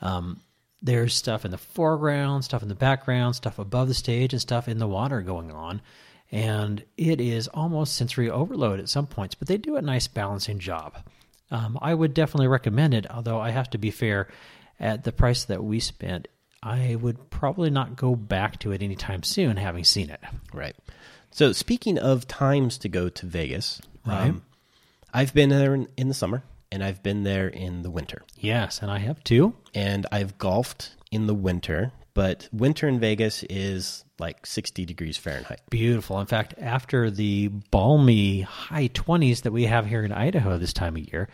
um, 0.01 0.41
there's 0.81 1.15
stuff 1.15 1.45
in 1.45 1.51
the 1.51 1.59
foreground, 1.59 2.45
stuff 2.45 2.63
in 2.63 2.69
the 2.69 2.75
background, 2.75 3.37
stuff 3.37 3.59
above 3.59 3.89
the 3.89 3.95
stage, 3.95 4.33
and 4.33 4.43
stuff 4.43 4.69
in 4.69 4.79
the 4.79 4.87
water 4.87 5.21
going 5.21 5.51
on. 5.51 5.81
And 6.31 6.85
it 6.97 7.21
is 7.21 7.49
almost 7.49 7.95
sensory 7.95 8.31
overload 8.31 8.81
at 8.81 8.89
some 8.89 9.07
points, 9.07 9.35
but 9.35 9.49
they 9.49 9.59
do 9.59 9.77
a 9.77 9.83
nice 9.83 10.09
balancing 10.09 10.59
job. 10.59 10.97
Um, 11.53 11.79
I 11.81 11.93
would 11.95 12.15
definitely 12.15 12.49
recommend 12.49 12.95
it, 12.95 13.07
although 13.11 13.39
I 13.39 13.51
have 13.51 13.71
to 13.71 13.79
be 13.79 13.91
fair, 13.91 14.27
at 14.81 15.05
the 15.05 15.13
price 15.13 15.45
that 15.45 15.63
we 15.63 15.79
spent, 15.81 16.27
I 16.63 16.97
would 16.97 17.31
probably 17.31 17.71
not 17.71 17.95
go 17.97 18.17
back 18.17 18.59
to 18.61 18.73
it 18.73 18.83
anytime 18.83 19.23
soon, 19.23 19.57
having 19.59 19.85
seen 19.85 20.11
it. 20.11 20.21
Right. 20.53 20.75
So 21.31 21.53
speaking 21.53 21.99
of 21.99 22.27
times 22.27 22.79
to 22.79 22.89
go 22.89 23.09
to 23.09 23.27
Vegas, 23.27 23.81
Right. 24.07 24.31
um, 24.31 24.43
I've 25.15 25.35
been 25.35 25.51
there 25.51 25.75
in, 25.75 25.89
in 25.97 26.09
the 26.09 26.15
summer 26.15 26.43
and 26.71 26.83
I've 26.83 27.03
been 27.03 27.23
there 27.23 27.49
in 27.49 27.83
the 27.83 27.91
winter. 27.91 28.23
Yes, 28.37 28.81
and 28.81 28.91
I 28.91 28.99
have 28.99 29.23
too. 29.23 29.55
And 29.75 30.07
I've 30.11 30.39
golfed 30.39 30.97
in 31.11 31.27
the 31.27 31.35
winter, 31.35 31.93
but 32.15 32.49
winter 32.53 32.89
in 32.89 32.99
Vegas 32.99 33.45
is 33.51 34.05
like 34.23 34.47
60 34.47 34.87
degrees 34.87 35.19
Fahrenheit. 35.19 35.61
Beautiful. 35.69 36.19
In 36.21 36.27
fact, 36.27 36.55
after 36.59 37.11
the 37.11 37.49
balmy 37.49 38.43
high 38.43 38.89
20s 38.89 39.43
that 39.43 39.53
we 39.53 39.65
have 39.65 39.87
here 39.87 40.05
in 40.05 40.13
Idaho 40.13 40.57
this 40.57 40.73
time 40.73 40.97
of 40.97 41.13
year, 41.13 41.29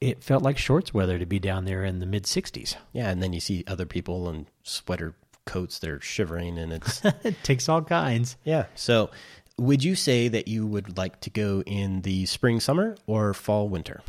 it 0.00 0.24
felt 0.24 0.42
like 0.42 0.58
shorts 0.58 0.92
weather 0.92 1.18
to 1.18 1.26
be 1.26 1.38
down 1.38 1.66
there 1.66 1.84
in 1.84 2.00
the 2.00 2.06
mid 2.06 2.24
60s. 2.24 2.76
Yeah, 2.92 3.10
and 3.10 3.22
then 3.22 3.32
you 3.32 3.40
see 3.40 3.62
other 3.66 3.86
people 3.86 4.28
in 4.30 4.46
sweater 4.62 5.14
coats 5.44 5.78
that 5.78 5.90
are 5.90 6.00
shivering 6.00 6.58
and 6.58 6.72
it's 6.72 7.04
it 7.24 7.36
takes 7.42 7.68
all 7.68 7.82
kinds. 7.82 8.36
yeah. 8.44 8.64
So 8.74 9.10
would 9.56 9.84
you 9.84 9.94
say 9.94 10.28
that 10.28 10.48
you 10.48 10.66
would 10.66 10.96
like 10.96 11.20
to 11.20 11.30
go 11.30 11.62
in 11.64 12.02
the 12.02 12.26
spring 12.26 12.58
summer 12.58 12.96
or 13.06 13.34
fall 13.34 13.68
winter? 13.68 14.02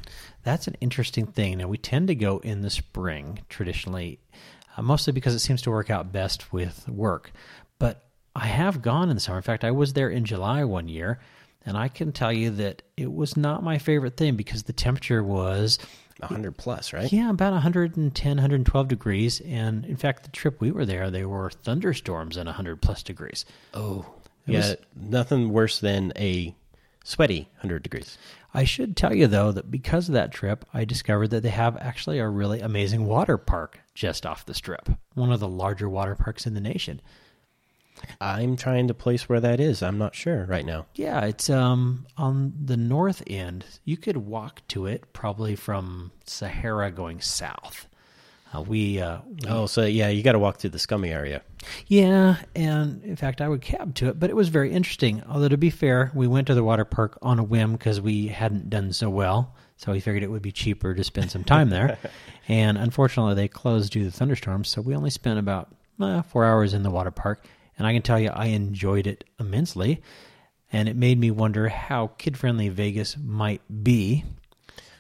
That's 0.44 0.68
an 0.68 0.76
interesting 0.82 1.28
thing. 1.28 1.58
Now, 1.58 1.68
we 1.68 1.78
tend 1.78 2.08
to 2.08 2.16
go 2.16 2.40
in 2.40 2.62
the 2.62 2.70
spring 2.70 3.40
traditionally, 3.50 4.20
uh, 4.76 4.82
mostly 4.82 5.14
because 5.14 5.36
it 5.36 5.40
seems 5.40 5.62
to 5.64 5.72
work 5.72 5.90
out 5.90 6.12
best 6.12 6.52
with 6.52 6.88
work. 6.88 7.32
But 7.78 8.05
I 8.36 8.48
have 8.48 8.82
gone 8.82 9.10
in 9.10 9.16
the 9.16 9.22
summer. 9.22 9.38
In 9.38 9.44
fact, 9.44 9.64
I 9.64 9.72
was 9.72 9.94
there 9.94 10.10
in 10.10 10.26
July 10.26 10.64
one 10.66 10.88
year, 10.88 11.20
and 11.66 11.78
I 11.78 11.88
can 11.88 12.12
tell 12.12 12.34
you 12.34 12.52
that 12.52 12.82
it 12.98 13.12
was 13.12 13.38
not 13.38 13.64
my 13.64 13.78
favorite 13.78 14.18
thing 14.18 14.36
because 14.36 14.64
the 14.64 14.74
temperature 14.74 15.24
was 15.24 15.80
100 16.20 16.58
plus, 16.58 16.94
right? 16.94 17.12
Yeah, 17.12 17.30
about 17.30 17.54
110, 17.54 18.30
112 18.38 18.88
degrees. 18.88 19.42
And 19.42 19.86
in 19.86 19.96
fact, 19.96 20.24
the 20.24 20.32
trip 20.32 20.60
we 20.60 20.72
were 20.72 20.86
there, 20.86 21.10
there 21.10 21.30
were 21.30 21.50
thunderstorms 21.50 22.38
and 22.38 22.48
100 22.48 22.82
plus 22.82 23.04
degrees. 23.04 23.46
Oh, 23.74 24.06
yeah. 24.46 24.76
nothing 24.96 25.50
worse 25.50 25.80
than 25.80 26.14
a 26.18 26.54
sweaty 27.04 27.48
100 27.56 27.84
degrees. 27.84 28.18
I 28.54 28.64
should 28.64 28.96
tell 28.96 29.14
you, 29.14 29.28
though, 29.28 29.52
that 29.52 29.70
because 29.70 30.08
of 30.08 30.14
that 30.14 30.32
trip, 30.32 30.66
I 30.74 30.86
discovered 30.86 31.30
that 31.30 31.44
they 31.44 31.50
have 31.50 31.76
actually 31.78 32.20
a 32.20 32.28
really 32.28 32.62
amazing 32.62 33.06
water 33.06 33.38
park 33.38 33.80
just 33.94 34.26
off 34.26 34.46
the 34.46 34.54
strip, 34.54 34.90
one 35.14 35.32
of 35.32 35.40
the 35.42 35.48
larger 35.48 35.90
water 35.90 36.16
parks 36.16 36.46
in 36.46 36.54
the 36.54 36.62
nation. 36.62 37.02
I'm 38.20 38.56
trying 38.56 38.88
to 38.88 38.94
place 38.94 39.28
where 39.30 39.40
that 39.40 39.60
is. 39.60 39.82
I'm 39.82 39.98
not 39.98 40.16
sure 40.16 40.46
right 40.46 40.66
now. 40.66 40.86
Yeah, 40.96 41.22
it's 41.26 41.50
um 41.50 42.06
on 42.18 42.54
the 42.64 42.78
north 42.78 43.24
end. 43.28 43.66
You 43.84 43.98
could 43.98 44.18
walk 44.18 44.62
to 44.70 44.86
it 44.86 45.14
probably 45.14 45.56
from 45.56 46.12
Sahara 46.26 46.92
going 46.92 47.22
south. 47.22 47.88
Uh, 48.54 48.62
we 48.62 49.00
uh, 49.02 49.20
Oh, 49.48 49.66
so 49.66 49.84
yeah, 49.86 50.10
you 50.10 50.24
got 50.24 50.34
to 50.34 50.40
walk 50.40 50.58
through 50.58 50.70
the 50.70 50.80
scummy 50.80 51.10
area. 51.10 51.42
Yeah, 51.88 52.38
and 52.56 53.04
in 53.04 53.16
fact, 53.16 53.42
I 53.42 53.50
would 53.50 53.62
cab 53.62 53.96
to 53.96 54.10
it, 54.10 54.20
but 54.20 54.30
it 54.30 54.36
was 54.36 54.50
very 54.50 54.72
interesting. 54.72 55.24
Although, 55.28 55.50
to 55.50 55.58
be 55.58 55.70
fair, 55.72 56.12
we 56.14 56.28
went 56.28 56.48
to 56.48 56.54
the 56.54 56.64
water 56.64 56.86
park 56.86 57.18
on 57.22 57.40
a 57.40 57.44
whim 57.44 57.74
because 57.74 58.00
we 58.00 58.28
hadn't 58.28 58.70
done 58.70 58.94
so 58.94 59.10
well. 59.10 59.56
So 59.78 59.92
we 59.92 60.00
figured 60.00 60.24
it 60.24 60.32
would 60.32 60.42
be 60.42 60.54
cheaper 60.54 60.94
to 60.94 61.04
spend 61.04 61.32
some 61.32 61.44
time 61.44 61.70
there. 61.70 61.98
and 62.48 62.78
unfortunately, 62.78 63.34
they 63.34 63.48
closed 63.48 63.92
due 63.92 64.04
to 64.04 64.06
the 64.06 64.12
thunderstorms. 64.12 64.70
So 64.70 64.82
we 64.82 64.96
only 64.96 65.10
spent 65.10 65.38
about 65.38 65.76
uh, 66.00 66.22
four 66.22 66.46
hours 66.46 66.74
in 66.74 66.84
the 66.84 66.92
water 66.92 67.12
park. 67.12 67.46
And 67.78 67.86
I 67.86 67.94
can 67.94 68.02
tell 68.02 68.20
you, 68.20 68.30
I 68.30 68.48
enjoyed 68.48 69.08
it 69.08 69.24
immensely. 69.40 70.02
And 70.72 70.90
it 70.90 70.96
made 70.96 71.20
me 71.20 71.32
wonder 71.32 71.70
how 71.70 72.08
kid 72.18 72.38
friendly 72.38 72.70
Vegas 72.70 73.18
might 73.18 73.62
be. 73.84 74.24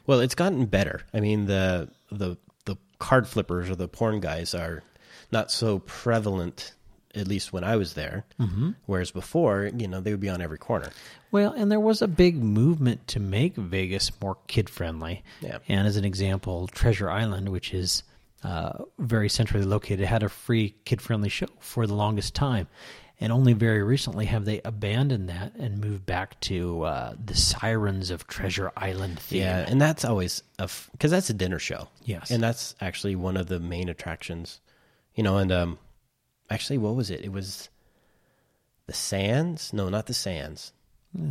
Well, 0.06 0.20
it's 0.20 0.36
gotten 0.36 0.66
better. 0.66 1.02
I 1.14 1.20
mean, 1.20 1.46
the 1.46 1.90
the 2.12 2.38
the 2.66 2.78
card 3.00 3.28
flippers 3.28 3.70
or 3.70 3.76
the 3.76 3.88
porn 3.88 4.20
guys 4.20 4.54
are 4.54 4.84
not 5.32 5.52
so 5.52 5.80
prevalent. 5.80 6.74
At 7.16 7.30
least 7.30 7.54
when 7.54 7.64
I 7.64 7.78
was 7.78 7.94
there, 7.94 8.26
mm-hmm. 8.38 8.72
whereas 8.88 9.12
before, 9.12 9.72
you 9.74 9.88
know, 9.88 10.02
they 10.02 10.12
would 10.12 10.20
be 10.20 10.28
on 10.28 10.42
every 10.42 10.58
corner. 10.58 10.90
Well, 11.32 11.54
and 11.54 11.72
there 11.72 11.80
was 11.80 12.02
a 12.02 12.10
big 12.10 12.36
movement 12.36 13.08
to 13.08 13.22
make 13.22 13.56
Vegas 13.56 14.12
more 14.22 14.36
kid 14.48 14.70
friendly. 14.70 15.24
Yeah. 15.40 15.60
And 15.70 15.88
as 15.88 15.96
an 15.96 16.04
example, 16.04 16.68
Treasure 16.68 17.10
Island, 17.10 17.48
which 17.48 17.74
is 17.74 18.04
uh, 18.46 18.84
very 19.00 19.28
centrally 19.28 19.66
located, 19.66 20.06
had 20.06 20.22
a 20.22 20.30
free 20.30 20.76
kid 20.86 21.02
friendly 21.02 21.30
show 21.30 21.48
for 21.60 21.88
the 21.88 21.96
longest 21.96 22.36
time. 22.36 22.68
And 23.20 23.32
only 23.32 23.54
very 23.54 23.82
recently 23.82 24.26
have 24.26 24.44
they 24.46 24.62
abandoned 24.66 25.30
that 25.30 25.56
and 25.56 25.80
moved 25.80 26.06
back 26.06 26.40
to 26.42 26.84
uh, 26.84 27.16
the 27.24 27.34
Sirens 27.34 28.12
of 28.12 28.28
Treasure 28.28 28.72
Island 28.76 29.20
theme. 29.20 29.42
Yeah, 29.42 29.66
and 29.68 29.82
that's 29.82 30.04
always 30.04 30.44
a 30.60 30.70
because 30.92 31.12
that's 31.12 31.30
a 31.30 31.34
dinner 31.34 31.58
show. 31.58 31.88
Yes. 32.04 32.30
and 32.30 32.44
that's 32.44 32.76
actually 32.82 33.16
one 33.16 33.38
of 33.38 33.48
the 33.48 33.60
main 33.60 33.88
attractions. 33.88 34.60
You 35.16 35.24
know, 35.24 35.38
and 35.38 35.50
um, 35.52 35.80
actually, 36.50 36.78
what 36.78 36.96
was 36.96 37.10
it? 37.10 37.22
It 37.22 37.32
was 37.32 37.70
the 38.86 38.94
Sands. 38.94 39.72
No, 39.72 39.88
not 39.88 40.08
the 40.08 40.14
Sands. 40.14 40.74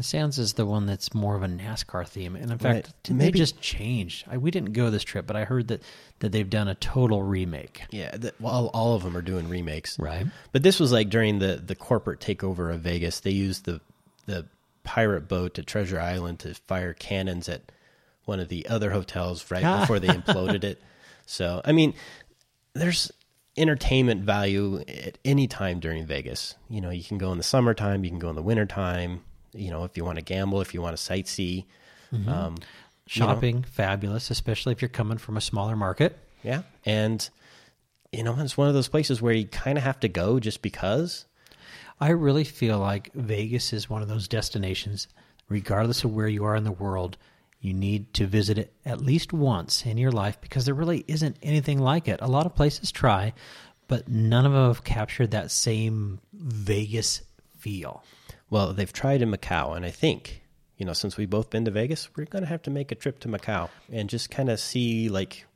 Sands 0.01 0.38
is 0.38 0.55
the 0.55 0.66
one 0.66 0.87
that's 0.87 1.14
more 1.14 1.35
of 1.37 1.42
a 1.42 1.47
NASCAR 1.47 2.07
theme, 2.07 2.37
and 2.37 2.44
in 2.44 2.51
Right. 2.59 2.87
fact, 2.87 2.92
they 3.05 3.31
just 3.31 3.61
changed. 3.61 4.25
I, 4.31 4.38
we 4.38 4.51
didn't 4.51 4.73
go 4.73 4.90
this 4.90 5.05
trip, 5.05 5.27
but 5.27 5.37
I 5.37 5.44
heard 5.44 5.68
that 5.68 5.83
that 6.20 6.33
they've 6.33 6.49
done 6.49 6.68
a 6.68 6.75
total 6.75 7.23
remake. 7.23 7.83
Yeah, 7.90 8.16
the, 8.16 8.33
well, 8.40 8.70
all 8.73 8.94
of 8.94 9.03
them 9.03 9.16
are 9.16 9.23
doing 9.23 9.49
remakes. 9.49 9.99
Right. 9.99 10.27
But 10.53 10.62
this 10.62 10.81
was 10.81 10.92
like 10.92 11.11
during 11.11 11.38
the 11.38 11.62
the 11.64 11.75
corporate 11.75 12.20
takeover 12.20 12.73
of 12.73 12.81
Vegas. 12.81 13.20
They 13.20 13.31
used 13.31 13.64
the 13.64 13.81
the 14.27 14.47
pirate 14.85 15.29
boat 15.29 15.59
at 15.59 15.66
Treasure 15.66 16.01
Island 16.01 16.38
to 16.40 16.55
fire 16.55 16.92
cannons 16.92 17.49
at 17.49 17.73
one 18.25 18.40
of 18.40 18.49
the 18.49 18.66
other 18.68 18.90
hotels 18.90 19.51
right 19.51 19.64
ah. 19.64 19.81
before 19.81 19.99
they 19.99 20.09
imploded 20.09 20.64
it. 20.64 20.81
So, 21.27 21.62
I 21.64 21.73
mean, 21.73 21.94
there's 22.75 23.11
entertainment 23.57 24.25
value 24.25 24.81
at 24.87 25.16
any 25.25 25.47
time 25.47 25.81
during 25.81 26.05
Vegas. 26.05 26.55
You 26.68 26.83
know, 26.83 26.90
you 26.90 27.03
can 27.03 27.16
go 27.16 27.33
in 27.33 27.38
the 27.38 27.44
summertime, 27.44 28.05
you 28.05 28.11
can 28.11 28.18
go 28.18 28.29
in 28.29 28.37
the 28.37 28.42
wintertime. 28.42 29.23
You 29.54 29.70
know, 29.70 29.84
if 29.84 29.96
you 29.96 30.04
want 30.04 30.18
to 30.18 30.24
gamble, 30.24 30.60
if 30.60 30.74
you 30.74 30.82
want 30.82 30.96
to 30.96 31.02
sightsee. 31.02 31.64
Um, 32.12 32.20
you 32.22 32.30
know, 32.30 32.54
Shopping, 33.06 33.62
fabulous, 33.64 34.30
especially 34.30 34.72
if 34.72 34.80
you're 34.80 34.88
coming 34.88 35.18
from 35.18 35.36
a 35.36 35.40
smaller 35.40 35.76
market. 35.76 36.16
yeah. 36.42 36.62
And, 36.86 37.28
you 38.12 38.22
know, 38.22 38.36
it's 38.38 38.56
one 38.56 38.68
of 38.68 38.74
those 38.74 38.88
places 38.88 39.20
where 39.20 39.34
you 39.34 39.46
kind 39.46 39.76
of 39.76 39.84
have 39.84 40.00
to 40.00 40.08
go 40.08 40.38
just 40.40 40.62
because. 40.62 41.26
I 42.00 42.10
really 42.10 42.44
feel 42.44 42.78
like 42.78 43.12
Vegas 43.14 43.72
is 43.72 43.90
one 43.90 44.02
of 44.02 44.08
those 44.08 44.28
destinations, 44.28 45.08
regardless 45.48 46.04
of 46.04 46.14
where 46.14 46.28
you 46.28 46.44
are 46.44 46.56
in 46.56 46.64
the 46.64 46.72
world, 46.72 47.16
you 47.60 47.72
need 47.74 48.12
to 48.14 48.26
visit 48.26 48.58
it 48.58 48.72
at 48.84 49.00
least 49.00 49.32
once 49.32 49.86
in 49.86 49.96
your 49.96 50.12
life 50.12 50.40
because 50.40 50.64
there 50.66 50.74
really 50.74 51.04
isn't 51.08 51.36
anything 51.42 51.78
like 51.78 52.08
it. 52.08 52.20
A 52.22 52.28
lot 52.28 52.46
of 52.46 52.54
places 52.54 52.92
try, 52.92 53.32
but 53.88 54.08
none 54.08 54.44
of 54.46 54.52
them 54.52 54.66
have 54.66 54.84
captured 54.84 55.30
that 55.30 55.50
same 55.50 56.20
Vegas 56.32 57.22
feel. 57.58 58.04
Well, 58.50 58.72
they've 58.72 58.92
tried 58.92 59.22
in 59.22 59.30
Macau, 59.30 59.76
and 59.76 59.85
I 59.85 59.90
think 59.90 60.42
you 60.76 60.85
know 60.87 60.92
since 60.92 61.16
we've 61.16 61.30
both 61.30 61.50
been 61.50 61.64
to 61.64 61.70
Vegas, 61.70 62.09
we're 62.16 62.24
going 62.26 62.42
to 62.44 62.48
have 62.48 62.62
to 62.62 62.70
make 62.70 62.92
a 62.92 62.94
trip 62.94 63.18
to 63.20 63.28
Macau 63.28 63.68
and 63.92 64.09
just 64.09 64.30
kind 64.30 64.48
of 64.48 64.61
see 64.61 65.09
like 65.09 65.46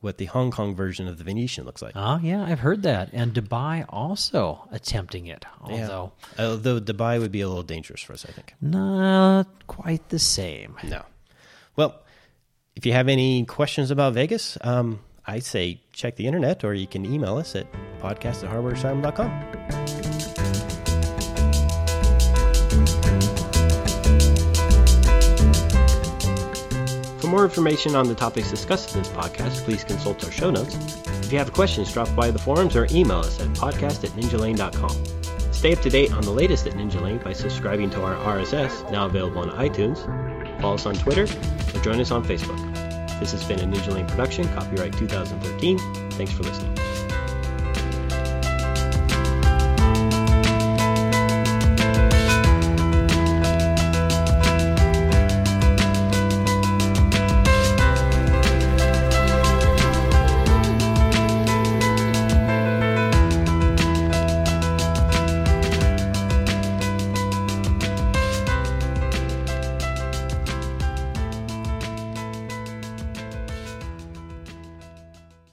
what 0.00 0.18
the 0.18 0.26
Hong 0.26 0.50
Kong 0.50 0.74
version 0.74 1.08
of 1.08 1.16
the 1.16 1.24
Venetian 1.24 1.64
looks 1.64 1.80
like. 1.80 1.92
Oh, 1.96 2.18
yeah, 2.22 2.44
I've 2.44 2.58
heard 2.60 2.82
that. 2.82 3.08
And 3.14 3.32
Dubai 3.32 3.86
also 3.88 4.68
attempting 4.70 5.26
it, 5.28 5.46
although 5.62 6.12
Yeah. 6.36 6.44
although 6.46 6.78
Dubai 6.78 7.18
would 7.18 7.32
be 7.32 7.40
a 7.40 7.48
little 7.48 7.62
dangerous 7.62 8.02
for 8.02 8.12
us, 8.12 8.26
I 8.28 8.32
think. 8.32 8.54
not 8.60 9.46
quite 9.66 10.10
the 10.10 10.18
same. 10.18 10.76
No. 10.84 11.06
Well, 11.76 11.94
if 12.76 12.84
you 12.84 12.92
have 12.92 13.08
any 13.08 13.46
questions 13.46 13.90
about 13.90 14.12
Vegas, 14.12 14.58
um, 14.60 15.00
I'd 15.26 15.44
say 15.44 15.80
check 15.94 16.16
the 16.16 16.26
internet, 16.26 16.64
or 16.64 16.74
you 16.74 16.86
can 16.86 17.06
email 17.06 17.38
us 17.38 17.56
at 17.56 17.66
podcast 18.02 18.44
at 18.44 18.50
hardwareasylum.com. 18.50 19.83
more 27.34 27.44
information 27.44 27.96
on 27.96 28.06
the 28.06 28.14
topics 28.14 28.48
discussed 28.48 28.94
in 28.94 29.02
this 29.02 29.10
podcast, 29.10 29.64
please 29.64 29.82
consult 29.82 30.22
our 30.24 30.30
show 30.30 30.52
notes. 30.52 30.76
If 31.24 31.32
you 31.32 31.38
have 31.38 31.52
questions, 31.52 31.92
drop 31.92 32.14
by 32.14 32.30
the 32.30 32.38
forums 32.38 32.76
or 32.76 32.86
email 32.92 33.18
us 33.18 33.40
at 33.40 33.48
podcast 33.48 34.04
at 34.04 34.10
ninjalane.com. 34.10 35.52
Stay 35.52 35.72
up 35.72 35.80
to 35.80 35.90
date 35.90 36.12
on 36.12 36.22
the 36.22 36.30
latest 36.30 36.68
at 36.68 36.74
Ninja 36.74 37.00
Lane 37.00 37.18
by 37.18 37.32
subscribing 37.32 37.90
to 37.90 38.04
our 38.04 38.14
RSS, 38.38 38.88
now 38.92 39.06
available 39.06 39.40
on 39.40 39.50
iTunes. 39.50 39.98
Follow 40.60 40.74
us 40.74 40.86
on 40.86 40.94
Twitter 40.94 41.24
or 41.24 41.82
join 41.82 42.00
us 42.00 42.12
on 42.12 42.24
Facebook. 42.24 42.60
This 43.18 43.32
has 43.32 43.42
been 43.42 43.58
a 43.58 43.64
Ninja 43.64 43.92
Lane 43.92 44.06
production, 44.06 44.46
copyright 44.54 44.92
2013. 44.92 45.78
Thanks 46.12 46.32
for 46.32 46.44
listening. 46.44 46.83